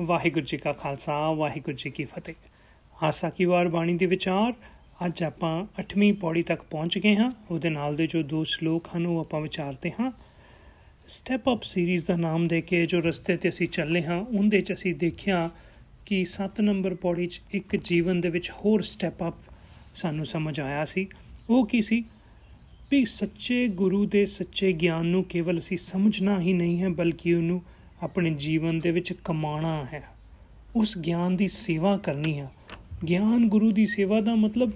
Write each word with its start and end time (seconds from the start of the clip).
ਵਾਹਿਗੁਰੂ 0.00 0.44
ਜੀ 0.44 0.56
ਕਾ 0.56 0.72
ਖਾਲਸਾ, 0.72 1.32
ਵਾਹਿਗੁਰੂ 1.32 1.76
ਜੀ 1.76 1.90
ਕੀ 1.90 2.04
ਫਤਿਹ। 2.04 2.34
ਆਸਾ 3.02 3.30
ਕੀ 3.30 3.44
ਵਾਰ 3.44 3.68
ਬਾਣੀ 3.68 3.96
ਦੇ 3.96 4.06
ਵਿਚਾਰ, 4.06 4.52
ਅੱਜ 5.06 5.22
ਆਪਾਂ 5.22 5.66
8ਵੀਂ 5.80 6.12
ਪੌੜੀ 6.12 6.42
ਤੱਕ 6.42 6.62
ਪਹੁੰਚ 6.62 6.98
ਗਏ 6.98 7.16
ਹਾਂ। 7.16 7.30
ਉਹਦੇ 7.50 7.70
ਨਾਲ 7.70 7.96
ਦੇ 7.96 8.06
ਜੋ 8.06 8.22
ਦੋ 8.22 8.44
ਸ਼ਲੋਕ 8.44 8.88
ਹਨ, 8.96 9.06
ਉਹ 9.06 9.20
ਆਪਾਂ 9.20 9.40
ਵਿਚਾਰਦੇ 9.40 9.90
ਹਾਂ। 9.90 10.12
ਸਟੈਪ 11.08 11.52
ਅਪ 11.52 11.62
ਸੀਰੀਜ਼ 11.62 12.06
ਦਾ 12.06 12.16
ਨਾਮ 12.16 12.48
ਦੇ 12.48 12.60
ਕੇ 12.60 12.86
ਜੋ 12.86 13.00
ਰਸਤੇ 13.00 13.36
ਤੇ 13.36 13.48
ਅਸੀਂ 13.48 13.66
ਚੱਲੇ 13.66 14.02
ਹਾਂ, 14.02 14.20
ਉਹਦੇ 14.20 14.60
'ਚ 14.60 14.72
ਅਸੀਂ 14.72 14.94
ਦੇਖਿਆ 14.94 15.50
ਕਿ 16.06 16.24
7 16.24 16.60
ਨੰਬਰ 16.60 16.94
ਪੌੜੀ 16.94 17.26
'ਚ 17.26 17.40
ਇੱਕ 17.50 17.76
ਜੀਵਨ 17.76 18.20
ਦੇ 18.20 18.28
ਵਿੱਚ 18.28 18.50
ਹੋਰ 18.50 18.82
ਸਟੈਪ 18.82 19.28
ਅਪ 19.28 19.34
ਸਾਨੂੰ 19.94 20.26
ਸਮਝ 20.26 20.60
ਆਇਆ 20.60 20.84
ਸੀ। 20.84 21.08
ਉਹ 21.50 21.66
ਕੀ 21.66 21.82
ਸੀ? 21.82 22.04
ਵੀ 22.90 23.04
ਸੱਚੇ 23.04 23.68
ਗੁਰੂ 23.68 24.06
ਦੇ 24.06 24.26
ਸੱਚੇ 24.26 24.72
ਗਿਆਨ 24.72 25.06
ਨੂੰ 25.06 25.24
ਕੇਵਲ 25.24 25.58
ਅਸੀਂ 25.58 25.76
ਸਮਝਣਾ 25.76 26.40
ਹੀ 26.40 26.52
ਨਹੀਂ 26.52 26.82
ਹੈ, 26.82 26.88
ਬਲਕਿ 26.88 27.34
ਉਹਨੂੰ 27.34 27.62
ਆਪਣੇ 28.02 28.30
ਜੀਵਨ 28.30 28.80
ਦੇ 28.80 28.90
ਵਿੱਚ 28.90 29.12
ਕਮਾਣਾ 29.12 29.86
ਹੈ। 29.92 30.02
ਉਸ 30.76 30.98
ਗਿਆਨ 30.98 31.36
ਦੀ 31.36 31.48
ਸੇਵਾ 31.48 31.96
ਕਰਨੀ 31.96 32.40
ਹੈ 32.40 32.50
ਗਿਆਨ 33.08 33.48
ਗੁਰੂ 33.48 33.72
ਦੀ 33.72 33.86
ਸੇਵਾ 33.86 34.20
ਦਾ 34.20 34.34
ਮਤਲਬ 34.34 34.72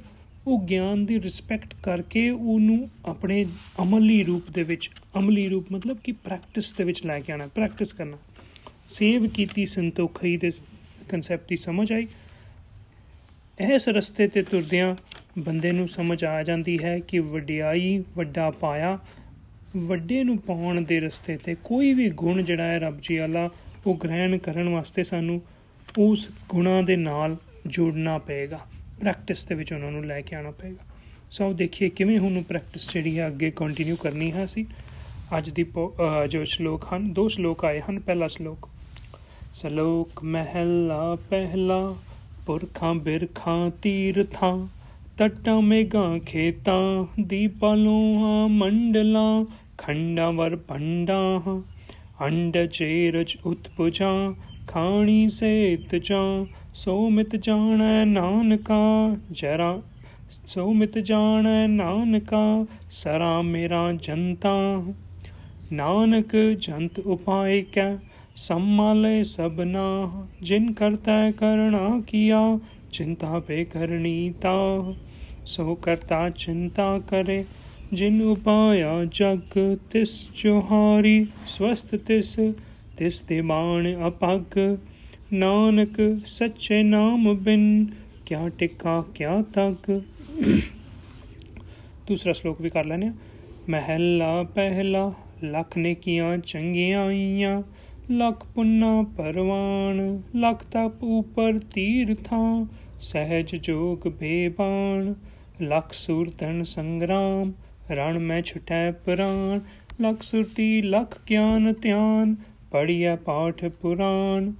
ਉਹ 0.46 0.64
ਗਿਆਨ 0.64 1.06
ਦੀ 1.06 1.22
ਰਿਸਪੈਕਟ 1.22 1.74
ਕਰਕੇ 1.82 2.30
ਉਹਨੂੰ 2.30 2.90
ਆਪਣੇ 3.06 3.46
ਅਮਲੀ 3.82 4.24
ਰੂਪ 4.24 4.50
ਦੇ 4.50 4.62
ਵਿੱਚ, 4.62 4.90
ਅਮਲੀ 5.18 5.48
ਰੂਪ 5.48 5.72
ਮਤਲਬ 5.72 5.96
ਕਿ 5.96 6.12
ਪ੍ਰੈਕਟਿਸ 6.12 6.72
ਦੇ 6.72 6.84
ਵਿੱਚ 6.84 7.06
ਲੈ 7.06 7.20
ਕੇ 7.20 7.32
ਆਣਾ 7.32 7.46
ਪ੍ਰੈਕਟਿਸ 7.46 7.92
ਕਰਨਾ। 7.92 8.16
ਸੇਵ 8.88 9.28
ਕੀਤੀ 9.28 9.66
ਸੰਤੋਖਈ 9.66 10.36
ਦੇ 10.36 10.50
ਕਨਸੈਪਟ 11.08 11.48
ਦੀ 11.48 11.56
ਸਮਝ 11.56 11.92
ਆਈ। 11.92 12.06
ਇਸ 13.74 13.88
ਰਸਤੇ 13.88 14.28
ਤੇ 14.28 14.42
ਤੁਰਦਿਆਂ 14.42 14.96
ਬੰਦੇ 15.38 15.72
ਨੂੰ 15.72 15.88
ਸਮਝ 15.88 16.24
ਆ 16.24 16.42
ਜਾਂਦੀ 16.42 16.78
ਹੈ 16.84 16.98
ਕਿ 16.98 17.18
ਵਡਿਆਈ 17.18 18.04
ਵੱਡਾ 18.16 18.50
ਪਾਇਆ 18.50 18.98
ਵੱਡੇ 19.76 20.22
ਨੂੰ 20.24 20.38
ਪਾਉਣ 20.38 20.80
ਦੇ 20.80 21.00
ਰਸਤੇ 21.00 21.36
ਤੇ 21.36 21.56
ਕੋਈ 21.64 21.92
ਵੀ 21.94 22.08
ਗੁਣ 22.10 22.42
ਜਿਹੜਾ 22.42 22.64
ਹੈ 22.64 22.78
ਰੱਬ 22.78 22.98
ਜੀ 23.02 23.16
ਵਾਲਾ 23.16 23.48
ਉਹ 23.86 23.96
ਗ੍ਰਹਿਣ 23.96 24.38
ਕਰਨ 24.38 24.68
ਵਾਸਤੇ 24.68 25.04
ਸਾਨੂੰ 25.04 25.42
ਉਸ 25.98 26.28
ਗੁਣਾ 26.48 26.82
ਦੇ 26.82 26.96
ਨਾਲ 26.96 27.36
ਜੋੜਨਾ 27.66 28.18
ਪਏਗਾ। 28.18 28.60
ਪ੍ਰੈਕਟਿਸ 29.00 29.44
ਦੇ 29.44 29.54
ਵਿੱਚ 29.54 29.72
ਉਹਨਾਂ 29.72 29.90
ਨੂੰ 29.92 30.04
ਲੈ 30.06 30.20
ਕੇ 30.20 30.36
ਆਉਣਾ 30.36 30.50
ਪਏਗਾ। 30.50 30.84
ਸੋ 31.30 31.52
ਦੇਖੀਏ 31.52 31.88
ਕਿਵੇਂ 31.88 32.18
ਹੁਣ 32.18 32.42
ਪ੍ਰੈਕਟਿਸ 32.42 32.92
ਜਿਹੜੀ 32.92 33.18
ਹੈ 33.18 33.26
ਅੱਗੇ 33.26 33.50
ਕੰਟੀਨਿਊ 33.50 33.96
ਕਰਨੀ 33.96 34.32
ਹੈ 34.32 34.44
ਅਸੀਂ। 34.44 34.64
ਅੱਜ 35.38 35.50
ਦੀ 35.50 35.66
ਜੋ 36.30 36.44
ਸ਼ਲੋਕ 36.44 36.84
ਹਨ, 36.94 37.12
ਦੋ 37.12 37.28
ਸ਼ਲੋਕ 37.28 37.64
ਆਏ 37.64 37.80
ਹਨ। 37.80 37.98
ਪਹਿਲਾ 38.00 38.26
ਸ਼ਲੋਕ 38.28 38.68
ਸ਼ਲੋਕ 39.54 40.24
ਮਹਿਲਾ 40.24 41.16
ਪਹਿਲਾ, 41.30 41.96
ਪੁਰਖਾਂ 42.46 42.94
ਬਿਰਖਾਂ 42.94 43.70
ਤੀਰਥਾਂ, 43.82 44.66
ਤਟਾਂ 45.18 45.62
ਮੇਗਾ 45.62 46.18
ਖੇਤਾਂ, 46.26 47.06
ਦੀਪਾਂ 47.20 47.76
ਲੋਹਾਂ 47.76 48.48
ਮੰਡਲਾਂ 48.48 49.44
ਖੰਡਾਂ 49.78 50.32
ਵਰ 50.32 50.56
ਪੰਡਾਂ 50.56 51.60
ਅੰਡ 52.26 52.58
ਚੇਰਜ 52.66 53.36
ਉਤਪੁਜਾਂ 53.46 54.34
ਖਾਣੀ 54.66 55.28
ਸੇਤ 55.28 55.94
ਜਾਂ 55.94 56.46
ਸੋ 56.74 57.08
ਮਿਤ 57.10 57.36
ਜਾਣੈ 57.36 58.04
ਨਾਨਕਾ 58.04 59.16
ਜਰਾ 59.32 59.82
ਸੋ 60.48 60.72
ਮਿਤ 60.72 60.98
ਜਾਣੈ 60.98 61.66
ਨਾਨਕਾ 61.66 62.66
ਸਰਾ 62.90 63.42
ਮੇਰਾ 63.42 63.92
ਜਨਤਾ 63.92 64.82
ਨਾਨਕ 65.72 66.36
ਜੰਤ 66.58 66.98
ਉਪਾਇ 66.98 67.62
ਕੈ 67.62 67.96
ਸੰਮਾਲੇ 68.36 69.22
ਸਬਨਾ 69.22 70.10
ਜਿਨ 70.42 70.72
ਕਰਤਾ 70.72 71.30
ਕਰਣਾ 71.30 72.00
ਕੀਆ 72.06 72.58
ਚਿੰਤਾ 72.92 73.38
ਪੇ 73.38 73.64
ਕਰਨੀ 73.64 74.34
ਤਾ 74.40 74.54
ਸੋ 75.46 75.74
ਕਰਤਾ 75.74 76.30
ਚਿੰਤਾ 76.30 76.98
ਕਰੇ 76.98 77.44
ਜਿਨ 77.92 78.22
ਉਪਾਇਆ 78.22 79.04
ਜਗ, 79.04 79.76
ਤਿਸ 79.90 80.28
ਜੋਹਾਰੀ 80.34 81.26
ਸਵਸਤ 81.46 81.94
ਤਿਸ 81.96 82.34
ਤਿਸ 82.96 83.20
ਤੇ 83.20 83.40
ਬਾਣ 83.40 84.08
ਅਪਗ। 84.08 84.58
ਨਾਨਕ, 85.32 86.00
ਸੱਚੇ 86.24 86.82
ਨਾਮ 86.82 87.34
ਬਿਨ 87.34 87.86
ਕਿਆ 88.26 88.48
ਟਿਕਾ, 88.48 89.04
ਕਿਆ 89.14 89.42
ਤੱਕ 89.42 90.02
ਦੂਸਰਾ 92.06 92.32
ਸ਼ਲੋਕ 92.32 92.60
ਵੀ 92.60 92.70
ਕਰ 92.70 92.84
ਲੈਨੇ 92.84 93.10
ਮਹਿਲਾ 93.68 94.42
ਪਹਿਲਾ, 94.42 95.12
ਲੱਖ 95.44 95.76
ਨੇ 95.78 95.94
ਕੀਆਂ 95.94 96.38
ਚੰਗੀਆਂ 96.38 97.04
ਆਈਆਂ। 97.06 97.62
ਲੱਖ 98.10 98.46
ਪੁੰਨਾ 98.54 99.02
ਪਰਵਾਨ 99.16 100.22
ਲੱਖ 100.36 100.64
ਤਪ 100.64 101.04
ਉਪਰ 101.04 101.58
ਤੀਰਥਾਂ 101.74 102.66
ਸਹਿਜ 103.00 103.54
ਜੋਗ 103.56 104.08
ਬੇਬਾਨ 104.08 105.14
ਲੱਖ 105.62 105.92
ਸੁਰਤਨ 105.92 106.62
ਸੰਗਰਾਮ। 106.62 107.52
ਰਣ 107.90 108.18
ਮੈਂ 108.18 108.42
ਛੁਟੈ 108.42 108.92
ਪ੍ਰਾਨ 108.92 109.60
ਲੱਖ 110.00 110.22
ਸੁਰਤੀ, 110.22 110.82
ਲੱਖ 110.82 111.20
ਗਿਆਨ 111.30 111.74
ਧਿਆਨ 111.82 112.36
ਪੜਿਆ 112.70 113.16
ਪਾਠ 113.16 113.64
ਪੁਰਾਨ 113.64 114.54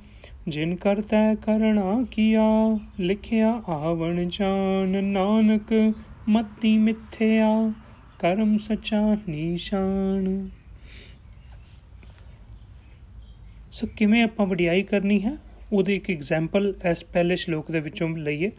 ਜਿਨ 0.48 0.76
ਕਰਤਾ 0.76 1.34
ਕਰਣਾ 1.34 2.06
ਕੀਆ, 2.10 2.78
ਲਿਖਿਆ 3.00 3.62
ਆਵਣ 3.68 4.28
ਜਾਨ। 4.28 5.04
ਨਾਨਕ 5.04 5.94
ਮਤੀ 6.28 6.78
ਮਿੱਥਿਆ, 6.78 7.72
ਕਰਮ 8.18 8.58
ਸਚਾ 8.58 9.16
ਨਿਸ਼ਾਨ। 9.28 10.50
ਸੋ 13.72 13.86
ਕਿਵੇਂ 13.96 14.22
ਆਪਾਂ 14.22 14.46
ਵਡਿਆਈ 14.46 14.82
ਕਰਨੀ 14.82 15.24
ਹੈ? 15.24 15.36
ਉਹਦੇ 15.72 15.96
ਇੱਕ 15.96 16.10
ਐਗਜ਼ਾਮਪਲ 16.10 16.74
ਇਸ 16.90 17.04
ਪਹਿਲੇ 17.04 17.36
ਸ਼ਲੋਕ 17.36 17.70
ਦੇ 17.70 17.80
ਵਿੱਚੋਂ 17.80 18.08
ਲਈਏ। 18.08 18.50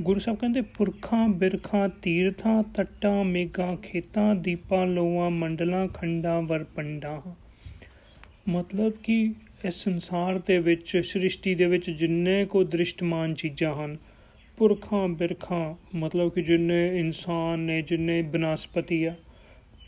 ਗੁਰੂ 0.00 0.20
ਸਾਹਿਬ 0.20 0.38
ਕਹਿੰਦੇ, 0.38 0.60
ਪੁਰਖਾਂ, 0.76 1.28
ਬਿਰਖਾਂ, 1.28 1.88
ਤੀਰਥਾਂ, 2.02 2.62
ਤੱਟਾਂ, 2.74 3.24
ਮੇਗਾ, 3.24 3.76
ਖੇਤਾਂ, 3.82 4.34
ਦੀਪਾਂ 4.34 4.86
ਲੋਆਂ 4.86 5.30
ਮੰਡਲਾਂ, 5.30 5.86
ਖੰਡਾਂ 5.88 6.40
ਵਰਪੰਡਾਂ 6.42 7.20
ਮਤਲਬ 8.48 8.92
ਕਿ 9.02 9.14
ਇਸ 9.64 9.74
ਸੰਸਾਰ 9.74 10.38
ਦੇ 10.38 10.58
ਵਿੱਚ, 10.58 10.96
ਸ੍ਰਿਸ਼ਟੀ 10.96 11.54
ਦੇ 11.54 11.66
ਵਿੱਚ 11.66 11.90
ਜਿੰਨੇ 11.90 12.44
ਕੋ 12.44 12.64
ਦ੍ਰਿਸ਼ਟਮਾਨ 12.64 13.34
ਚੀਜ਼ਾਂ 13.34 13.74
ਹਨ, 13.74 13.96
ਪੁਰਖਾਂ, 14.58 15.08
ਬਿਰਖਾਂ, 15.08 15.74
ਮਤਲਬ 15.94 16.32
ਕਿ 16.32 16.42
ਜਿੰਨੇ 16.42 16.86
ਇਨਸਾਨ 16.98 17.60
ਨੇ, 17.60 17.80
ਜਿੰਨੇ 17.82 18.20
ਬਨਸਪਤੀ 18.22 19.02
ਆ, 19.04 19.14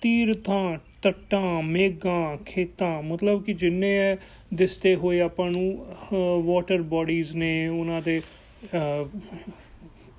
ਤੀਰਥਾਂ, 0.00 0.78
ਤੱਟਾਂ, 1.02 1.62
ਮੇਗਾਂ, 1.62 2.36
ਖੇਤਾਂ, 2.46 3.02
ਮਤਲਬ 3.02 3.44
ਕਿ 3.44 3.54
ਜਿੰਨੇ 3.54 4.16
ਦਿਸਤੇ 4.54 4.94
ਹੋਏ 4.96 5.20
ਆਪਾਂ 5.20 5.50
ਨੂੰ 5.50 5.86
ਵਾਟਰ 6.44 6.82
ਬਾਡੀਜ਼ 6.82 7.36
ਨੇ, 7.36 7.68
ਉਹਨਾਂ 7.68 8.02
ਦੇ 8.02 8.20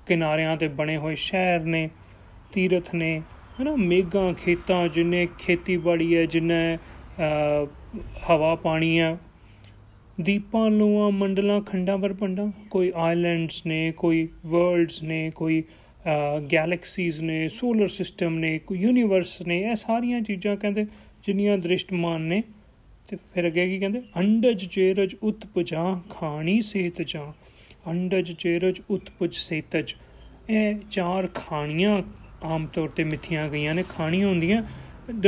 ਕਿਨਾਰਿਆਂ 0.06 0.56
ਤੇ 0.56 0.68
ਬਣੇ 0.68 0.96
ਹੋਏ 0.96 1.14
ਸ਼ਹਿਰ 1.14 1.60
ਨੇ, 1.64 1.88
ਤੀਰਥ 2.52 2.94
ਨੇ, 2.94 3.20
ਹਨਾ 3.60 3.74
ਮੇਗਾਂ 3.76 4.32
ਖੇਤਾਂ 4.34 4.86
ਜਿੰਨੇ 4.88 5.26
ਖੇਤੀਬਾੜੀ 5.38 6.16
ਹੈ, 6.16 6.24
ਜਿੰਨੇ 6.26 6.78
ਹਵਾ 8.30 8.54
ਪਾਣੀ 8.54 8.98
ਹੈ, 8.98 9.16
ਦੀਪਾਂ, 10.20 10.70
ਲੋਆਂ, 10.70 11.10
ਮੰਡਲਾਂ, 11.10 11.60
ਖੰਡਾਂ 11.60 11.96
ਵਰਪੰਡਾਂ 11.98 12.50
ਕੋਈ 12.70 12.92
ਆਈਲੈਂਡਸ 12.96 13.64
ਨੇ, 13.66 13.92
ਕੋਈ 13.96 14.28
ਵਰਲਡਸ 14.46 15.02
ਨੇ, 15.02 15.30
ਕੋਈ 15.34 15.62
ਗੈਲੈਕਸੀਜ਼ 16.52 17.22
ਨੇ, 17.24 17.48
ਸੋਲਰ 17.48 17.88
ਸਿਸਟਮ 17.88 18.38
ਨੇ, 18.38 18.58
ਕੋਈ 18.58 18.78
ਯੂਨੀਵਰਸ 18.78 19.40
ਨੇ, 19.42 19.60
ਇਹ 19.60 19.74
ਸਾਰੀਆਂ 19.76 20.20
ਚੀਜ਼ਾਂ 20.20 20.56
ਕਹਿੰਦੇ 20.56 20.84
ਜਿੰਨੀਆਂ 21.26 21.58
ਦ੍ਰਿਸ਼ਟਮਾਨ 21.58 22.20
ਨੇ, 22.22 22.42
ਤੇ 23.08 23.16
ਫਿਰ 23.34 23.46
ਅੱਗੇ 23.46 23.66
ਕੀ 23.68 23.78
ਕਹਿੰਦੇ? 23.78 24.02
ਅੰਡਜ 24.16 24.64
ਚੇਰਜ 24.66 25.14
ਉਤਪਜਾ, 25.22 26.00
ਖਾਣੀ 26.10 26.60
ਸੇਤ 26.60 27.02
ਜਾਂ। 27.02 27.32
ਅੰਡਜ, 27.86 28.32
ਚੇਰਜ, 28.32 28.80
ਉਤਪਜ, 28.90 29.34
ਸੇਤਜ। 29.34 29.94
ਇਹ 30.50 30.74
ਚਾਰ 30.90 31.28
ਖਾਣੀਆਂ 31.34 32.02
ਆਮ 32.42 32.66
ਤੌਰ 32.66 32.88
ਤੇ 32.88 33.04
ਮਿੱਥੀਆਂ 33.04 33.48
ਗਈਆਂ 33.48 33.74
ਨੇ। 33.74 33.84
ਖਾਣੀਆਂ 33.88 34.28
ਹੁੰਦੀਆਂ 34.28 34.62
the 35.12 35.26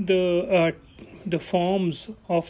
the 0.00 0.12
the 1.28 1.36
forms 1.36 2.08
of 2.30 2.46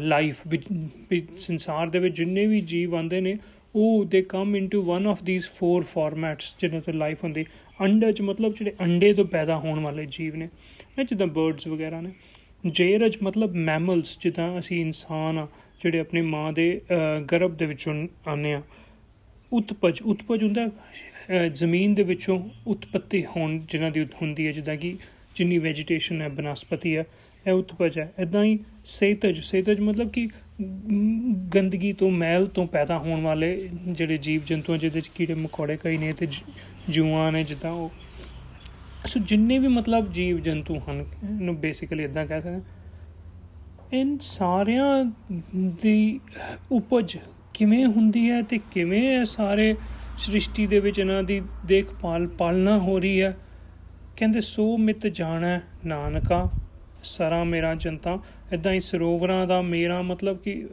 life 0.00 0.40
ਵੀ 0.46 1.22
ਸੰਸਾਰ 1.40 1.88
ਦੇ 1.88 1.98
ਵਿੱਚ 1.98 2.16
ਜਿੰਨੇ 2.16 2.46
ਵੀ 2.46 2.60
ਜੀਵ 2.60 2.94
ਆਉਂਦੇ 2.94 3.20
ਨੇ, 3.20 3.36
ਉਹ 3.74 4.04
they 4.04 4.22
come 4.22 4.56
into 4.56 4.82
one 4.82 5.06
of 5.06 5.22
these 5.24 5.48
four 5.48 5.82
formats 5.84 6.54
ਜਿਹਨਾਂ 6.60 6.80
ਤੋਂ 6.80 6.94
ਲਾਈਫ 6.94 7.24
ਹੁੰਦੀ। 7.24 7.44
ਅੰਡਜ 7.80 8.20
ਮਤਲਬ 8.20 8.54
ਜਿਹੜੇ 8.54 8.72
ਅੰਡੇ 8.80 9.12
ਤੋਂ 9.14 9.24
ਪੈਦਾ 9.24 9.56
ਹੋਣ 9.56 9.80
ਵਾਲੇ 9.80 10.06
ਜੀਵ 10.10 10.36
ਨੇ। 10.36 10.48
ਜਿੱਦਾਂ 11.04 11.26
ਬਰਡਸ 11.26 11.66
ਵਗੈਰਾ 11.68 12.00
ਨੇ। 12.00 12.10
ਜੇਰਜ 12.66 13.16
ਮਤਲਬ 13.22 13.54
ਮੈਮਲਸ 13.54 14.18
ਜਿੱਦਾਂ 14.20 14.58
ਅਸੀਂ 14.58 14.80
ਇਨਸਾਨ 14.80 15.38
ਆ 15.38 15.46
ਜਿਹੜੇ 15.82 16.00
ਆਪਣੀ 16.00 16.20
ਮਾਂ 16.20 16.52
ਦੇ 16.52 16.80
ਗਰਭ 17.32 17.56
ਦੇ 17.56 17.66
ਵਿੱਚੋਂ 17.66 17.94
ਆਨੇ 18.28 18.52
ਆ। 18.54 18.62
ਉਤਪਜ 19.52 20.00
ਉਤਪਜ 20.02 20.42
ਹੁੰਦਾ 20.44 20.66
ਜ਼ਮੀਨ 21.54 21.94
ਦੇ 21.94 22.02
ਵਿੱਚੋਂ 22.02 22.38
ਉਤਪਤੀ 22.66 23.24
ਹੋਣ, 23.26 23.58
ਜਿਨ੍ਹਾਂ 23.58 23.90
ਦੀ 23.90 24.06
ਹੁੰਦੀ 24.22 24.46
ਹੈ, 24.46 24.52
ਜਿੱਦਾਂ 24.52 24.76
ਕਿ 24.76 24.96
ਜਿੰਨੀ 25.36 25.58
ਵੈਜੀਟੇਸ਼ਨ 25.58 26.22
ਹੈ, 26.22 26.28
ਬਨਸਪਤੀ 26.28 26.96
ਹੈ, 26.96 27.04
ਇਹ 27.46 27.52
ਉਤਪਜ 27.52 27.98
ਹੈ। 27.98 28.12
ਇਦਾਂ 28.18 28.44
ਹੀ 28.44 28.58
ਸੇਤਜ 28.84 29.40
ਸੇਤਜ 29.40 29.80
ਮਤਲਬ 29.80 30.10
ਕਿ 30.10 30.28
ਗੰਦਗੀ 31.54 31.92
ਤੋਂ, 31.92 32.10
ਮੈਲ 32.10 32.46
ਤੋਂ 32.46 32.66
ਪੈਦਾ 32.66 32.98
ਹੋਣ 32.98 33.20
ਵਾਲੇ 33.20 33.68
ਜਿਹੜੇ 33.88 34.16
ਜੀਵ 34.16 34.42
ਜੰਤੂ 34.46 34.76
ਜਿਹਦੇ 34.76 34.94
ਵਿੱਚ 34.94 35.08
ਕੀੜੇ 35.08 35.34
ਮਕੌੜੇ 35.34 35.76
ਕਈ 35.76 35.96
ਨੇ 35.96 36.12
ਤੇ 36.12 36.26
ਜੂਆਂ 36.88 37.30
ਨੇ, 37.32 37.44
ਜਿੱਦਾਂ 37.44 37.72
ਉਹ। 37.72 37.90
ਸੋ 39.06 39.20
ਜਿੰਨੇ 39.20 39.58
ਵੀ 39.58 39.68
ਮਤਲਬ 39.68 40.12
ਜੀਵ 40.12 40.38
ਜੰਤੂ 40.40 40.78
ਹਨ 40.80 41.04
ਨੂੰ 41.32 41.56
ਬੇਸਿਕਲੀ 41.56 42.04
ਇਦਾਂ 42.04 42.26
ਕਹਿ 42.26 42.42
ਸਕਦੇ 42.42 42.60
ਇਨ 43.92 44.18
ਸਾਰਿਆਂ 44.22 45.04
ਦੀ 45.82 46.20
ਉਪਜ 46.72 47.16
ਕਿਵੇਂ 47.54 47.84
ਹੁੰਦੀ 47.86 48.30
ਹੈ 48.30 48.42
ਤੇ 48.42 48.58
ਕਿਵੇਂ 48.70 49.02
ਇਹ 49.20 49.24
ਸਾਰੇ 49.24 49.74
ਸ੍ਰਿਸ਼ਟੀ 50.18 50.66
ਦੇ 50.66 50.80
ਵਿੱਚ 50.80 50.98
ਇਹਨਾਂ 50.98 51.22
ਦੀ 51.22 51.42
ਦੇਖਭਾਲ 51.66 52.26
ਪਾਲਣਾ 52.26 52.78
ਹੋ 52.78 52.98
ਰਹੀ 52.98 53.22
ਹੈ? 53.22 53.36
ਕਹਿੰਦੇ, 54.16 54.40
ਸੋ 54.40 54.76
ਮਿਤ 54.76 55.06
ਜਾਣਾ 55.06 55.60
ਨਾਨਕਾ, 55.86 56.50
ਸਰਾ 57.04 57.44
ਮੇਰਾ 57.44 57.74
ਜਨਤਾ। 57.74 58.18
ਇਦਾਂ 58.52 58.72
ਹੀ 58.72 58.80
ਸਰੋਵਰਾਂ 58.80 59.46
ਦਾ, 59.46 59.60
ਮੇਰਾ 59.62 60.02
ਮਤਲਬ 60.02 60.38
ਕਿ 60.38 60.66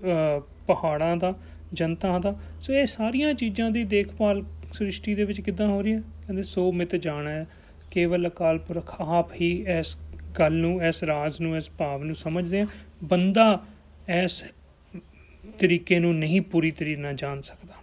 ਪਹਾੜਾਂ 0.67 1.17
ਦਾ, 1.17 1.33
ਜਨਤਾ 1.73 2.19
ਦਾ। 2.19 2.35
ਸੋ 2.61 2.73
ਇਹ 2.73 2.85
ਸਾਰੀਆਂ 2.85 3.33
ਚੀਜ਼ਾਂ 3.33 3.69
ਦੀ 3.71 3.83
ਦੇਖਭਾਲ 3.83 4.43
ਸ੍ਰਿਸ਼ਟੀ 4.73 5.15
ਦੇ 5.15 5.23
ਵਿੱਚ 5.23 5.41
ਕਿੱਦਾਂ 5.41 5.67
ਹੋ 5.67 5.81
ਰਹੀ 5.81 5.93
ਹੈ? 5.93 5.99
ਕਹਿੰਦੇ, 5.99 6.43
ਸੋ 6.43 6.71
ਮਿਤ 6.71 6.95
ਜਾਣਾ। 6.95 7.29
ਹੈ 7.29 7.47
ਕੇਵਲ 7.91 8.27
ਅਕਾਲ 8.27 8.57
ਪੁਰਖ 8.57 9.01
ਆਪ 9.01 9.33
ਹੀ 9.41 9.65
ਇਸ 9.79 9.97
ਗੱਲ 10.39 10.53
ਨੂੰ, 10.53 10.83
ਇਸ 10.83 11.03
ਰਾਜ 11.03 11.41
ਨੂੰ, 11.41 11.57
ਇਸ 11.57 11.69
ਭਾਵ 11.77 12.03
ਨੂੰ 12.03 12.15
ਸਮਝਦੇ 12.15 12.59
ਆ। 12.61 12.67
ਬੰਦਾ 13.03 13.65
ਇਸ 14.23 14.43
ਤਰੀਕੇ 15.59 15.99
ਨੂੰ 15.99 16.15
ਨਹੀਂ 16.15 16.41
ਪੂਰੀ 16.41 16.71
ਤਰੀਕੇ 16.71 17.01
ਨਾਲ 17.01 17.15
ਜਾਣ 17.15 17.41
ਸਕਦਾ। 17.41 17.73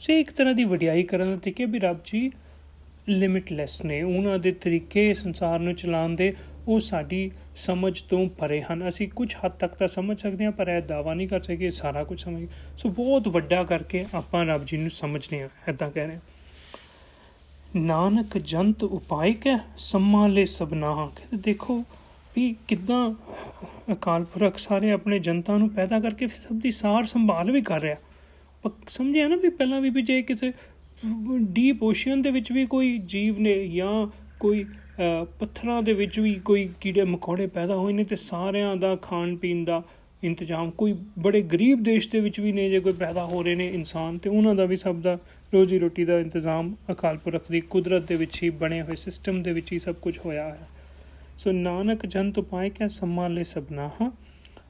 ਸੋ 0.00 0.12
ਇੱਕ 0.12 0.30
ਤਰ੍ਹਾਂ 0.30 0.54
ਦੀ 0.54 0.64
ਵਡਿਆਈ 0.64 1.02
ਕਰਨ 1.02 1.30
ਦਾ 1.30 1.36
ਤਰੀਕੇ 1.36 1.64
ਵੀ 1.64 1.78
ਰੱਬ 1.78 1.98
ਜੀ 2.04 2.30
ਲਿਮਿਟਲੈਸ 3.08 3.84
ਨੇ। 3.84 4.02
ਉਹਨਾਂ 4.02 4.38
ਦੇ 4.38 4.52
ਤਰੀਕੇ 4.52 5.12
ਸੰਸਾਰ 5.14 5.58
ਨੂੰ 5.58 5.74
ਚਲਾਉਣ 5.74 6.14
ਦੇ 6.14 6.34
ਉਹ 6.68 6.80
ਸਾਡੀ 6.80 7.30
ਸਮਝ 7.56 8.00
ਤੋਂ 8.02 8.28
ਪਰੇ 8.28 8.62
ਹਨ। 8.62 8.88
ਅਸੀਂ 8.88 9.08
ਕੁਝ 9.08 9.34
ਹੱਦ 9.34 9.52
ਤੱਕ 9.52 9.74
ਤਾਂ 9.74 9.88
ਸਮਝ 9.88 10.20
ਸਕਦੇ 10.20 10.44
ਹਾਂ, 10.44 10.52
ਪਰ 10.52 10.68
ਇਹ 10.68 10.82
ਦਾਵਾ 10.82 11.14
ਨਹੀਂ 11.14 11.28
ਕਰ 11.28 11.40
ਸਕਦੇ 11.40 11.70
ਸਾਰਾ 11.70 12.04
ਕੁਝ 12.04 12.20
ਸਮਝ 12.22 12.46
ਸੋ 12.78 12.88
ਬਹੁਤ 12.88 13.28
ਵੱਡਾ 13.28 13.62
ਕਰਕੇ 13.64 14.04
ਆਪਾਂ 14.14 14.44
ਰੱਬ 14.46 14.64
ਜੀ 14.64 14.76
ਨੂੰ 14.76 14.90
ਸਮਝਨੇ 14.90 15.42
ਆ 15.42 15.48
ਐਦਾਂ 15.68 15.90
ਕਹਿ 15.90 16.06
ਰਹੇ 16.06 16.18
ਨਾਨਕ 17.76 18.38
ਜੰਤ 18.38 18.82
ਉਪਾਇ 18.84 19.32
ਕੈ 19.32 19.56
ਸੰਮਾਲੇ 19.78 20.44
ਸਭਨਾ 20.44 20.94
ਕਹਿੰਦੇ 21.16 21.36
ਦੇਖੋ 21.36 21.84
ਵੀ 22.36 22.54
ਕਿਦਾਂ 22.68 23.10
ਅਕਾਲ 23.92 24.24
ਪੁਰਖ 24.24 24.58
ਸਾਰੇ 24.58 24.90
ਆਪਣੇ 24.90 25.18
ਜਨਤਾ 25.18 25.56
ਨੂੰ 25.58 25.68
ਪੈਦਾ 25.70 26.00
ਕਰਕੇ 26.00 26.26
ਸਭ 26.26 26.60
ਦੀ 26.62 26.70
ਸਾਰ 26.70 27.06
ਸੰਭਾਲ 27.06 27.50
ਵੀ 27.50 27.62
ਕਰ 27.62 27.80
ਰਿਹਾ। 27.80 27.96
ਪਰ 28.64 28.70
ਸਮਝਿਆ 28.88 29.28
ਨਾ 29.28 29.36
ਵੀ 29.36 29.48
ਪਹਿਲਾਂ 29.48 29.80
ਵੀ 29.80 29.90
ਵੀ 29.90 30.02
ਜੇ 30.02 30.20
ਕਿਤੇ 30.22 30.52
ਡੀਪ 31.50 31.82
ਓਸ਼ੀਅਨ 31.82 32.22
ਦੇ 32.22 32.30
ਵਿੱਚ 32.30 32.52
ਵੀ 32.52 32.64
ਕੋਈ 32.66 32.96
ਜੀਵ 33.06 33.38
ਨੇ 33.38 33.54
ਜਾਂ 33.68 34.06
ਕੋਈ 34.40 34.64
ਪੱਥਰਾਂ 35.40 35.82
ਦੇ 35.82 35.92
ਵਿੱਚ 35.92 36.18
ਵੀ 36.20 36.34
ਕੋਈ 36.44 36.68
ਕੀੜੇ 36.80 37.04
ਮਕੌੜੇ 37.04 37.46
ਪੈਦਾ 37.46 37.74
ਹੋਏ 37.74 37.92
ਨੇ 37.92 38.04
ਤੇ 38.04 38.16
ਸਾਰਿਆਂ 38.16 38.76
ਦਾ 38.76 38.94
ਖਾਣ 39.02 39.36
ਪੀਣ 39.36 39.64
ਦਾ 39.64 39.82
ਇੰਤਜ਼ਾਮ, 40.24 40.70
ਕੋਈ 40.70 40.94
ਬੜੇ 41.18 41.40
ਗਰੀਬ 41.42 41.82
ਦੇਸ਼ 41.82 42.08
ਦੇ 42.10 42.20
ਵਿੱਚ 42.20 42.40
ਵੀ 42.40 42.52
ਨੇ 42.52 42.68
ਜੇ 42.70 42.80
ਕੋਈ 42.80 42.92
ਪੈਦਾ 42.92 43.24
ਹੋ 43.26 43.42
ਰਹੇ 43.42 43.54
ਨੇ 43.54 43.68
ਇਨਸਾਨ, 43.68 44.18
ਤੇ 44.18 44.30
ਉਹਨਾਂ 44.30 44.54
ਦਾ 44.54 44.64
ਵੀ 44.64 44.76
ਸਭ 44.76 45.00
ਦਾ 45.02 45.18
ਰੋਜ਼ੀ 45.52 45.78
ਰੋਟੀ 45.78 46.04
ਦਾ 46.04 46.18
ਇੰਤਜ਼ਾਮ 46.18 46.74
ਅਕਾਲ 46.90 47.18
ਪੁਰਖ 47.18 47.50
ਦੀ 47.50 47.60
ਕੁਦਰਤ 47.70 48.08
ਦੇ 48.08 48.16
ਵਿੱਚ 48.16 48.42
ਹੀ 48.42 48.50
ਬਣੇ 48.50 48.80
ਹੋਏ, 48.82 48.96
ਸਿਸਟਮ 48.96 49.42
ਦੇ 49.42 49.52
ਵਿੱਚ 49.52 49.72
ਹੀ 49.72 49.78
ਸਭ 49.78 49.94
ਕੁਝ 49.94 50.18
ਹੋਇਆ 50.18 50.48
ਹੈ। 50.48 50.68
ਸੋ 51.40 51.52
ਨਾਨਕ 51.52 52.06
ਜਨ 52.06 52.32
ਤੋਂ 52.32 52.42
ਪਾਏ 52.42 52.70
ਕਿ 52.70 52.88
ਸੰਭਾਲੇ 52.88 53.44
ਸਭਨਾ 53.44 53.90
ਹਾਂ 54.00 54.10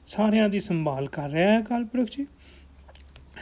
ਸਾਰਿਆਂ 0.07 0.49
ਦੀ 0.49 0.59
ਸੰਭਾਲ 0.59 1.07
ਕਰ 1.07 1.29
ਰਿਹਾ 1.29 1.51
ਹੈ 1.51 1.59
ਅਕਾਲ 1.59 1.83
ਪੁਰਖ 1.83 2.09
ਜੀ। 2.11 2.27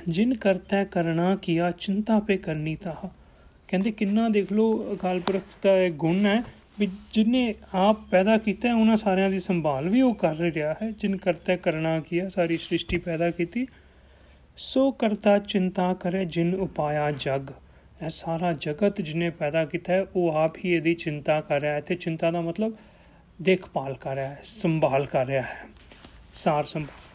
ਜਿਨ 0.08 0.34
ਕਰਤਾ 0.34 0.84
ਕਰਨਾ 0.84 1.36
ਕੀਆ, 1.36 1.72
ਚਿੰਤਾ 1.72 2.20
ਪੇ 2.20 2.38
ਕਰਨੀ 2.38 2.76
ਤਾ 2.76 3.10
ਕਹਿੰਦੇ 3.68 3.92
ਕਿੰਨਾ 3.92 4.30
ਦੇਖ 4.30 4.52
ਲੋ 4.52 4.94
ਅਕਾਲ 4.94 5.20
ਪੁਰਖ 5.20 5.42
ਦਾ 5.64 5.78
ਇਹ 5.78 5.92
ਗੁਣ 5.92 6.26
ਹੈ 6.26 6.44
ਵੀ 6.80 6.88
ਜਿਨੇ 7.14 7.56
ਆਪ 7.74 7.98
ਪੈਦਾ 8.12 8.38
ਕੀਤਾ 8.38 8.76
ਉਹਨਾਂ 8.76 8.98
ਸਾਰਿਆਂ 8.98 9.30
ਦੀ 9.30 9.40
ਸੰਭਾਲ 9.40 9.90
ਵੀ 9.90 10.02
ਉਹ 10.02 10.16
ਕਰ 10.16 10.36
ਰਿਹਾ 10.36 10.76
ਹੈ। 10.84 10.92
ਜਿਨ 10.92 11.18
ਕਰਤਾ 11.18 11.56
ਕਰਨਾ 11.56 12.00
ਕੀਆ, 12.00 12.30
ਸਾਰੀ 12.30 12.58
ਸ੍ਰਿਸ਼ਟੀ 12.58 12.98
ਪੈਦਾ 12.98 13.32
ਕੀਤੀ। 13.32 13.68
ਸੋ 14.58 14.92
ਕਰਤਾ 14.92 15.40
ਚਿੰਤਾ 15.40 15.94
ਕਰੇ 15.94 16.26
ਜਿਨ 16.26 16.56
ਉਪਾਇਆ 16.56 17.12
ਜਗ। 17.12 17.42
ਇਹ 18.06 18.10
ਸਾਰਾ 18.10 18.54
ਜਗਤ 18.54 19.02
ਜਿਨੇ 19.02 19.30
ਪੈਦਾ 19.30 19.66
ਕੀਤਾ 19.66 19.94
ਹੈ, 19.94 20.06
ਉਹ 20.16 20.30
ਆਪ 20.30 20.58
ਹੀ 20.58 20.70
ਇਹਦੀ 20.70 20.94
ਚਿੰਤਾ 20.94 21.42
ਕਰ 21.42 21.62
ਰਿਹਾ 21.62 21.74
ਹੈ। 21.74 21.82
ਤੇ 21.82 21.96
ਚਿੰਤਾ 21.96 22.32
ਦਾ 22.32 22.42
ਮਤਲਬ 22.42 22.74
ਦੇਖਭਾਲ 23.42 23.94
ਕਰ 23.94 24.16
ਰਿਹਾ 24.16 24.30
ਹੈ, 24.30 24.42
ਸੰਭਾਲ 24.44 25.06
ਕਰ 25.06 25.26
ਰਿਹਾ 25.26 25.42
ਹੈ, 25.42 25.68
ਸਾਰ 26.36 26.64
ਸੰਭਾਲ। 26.64 27.08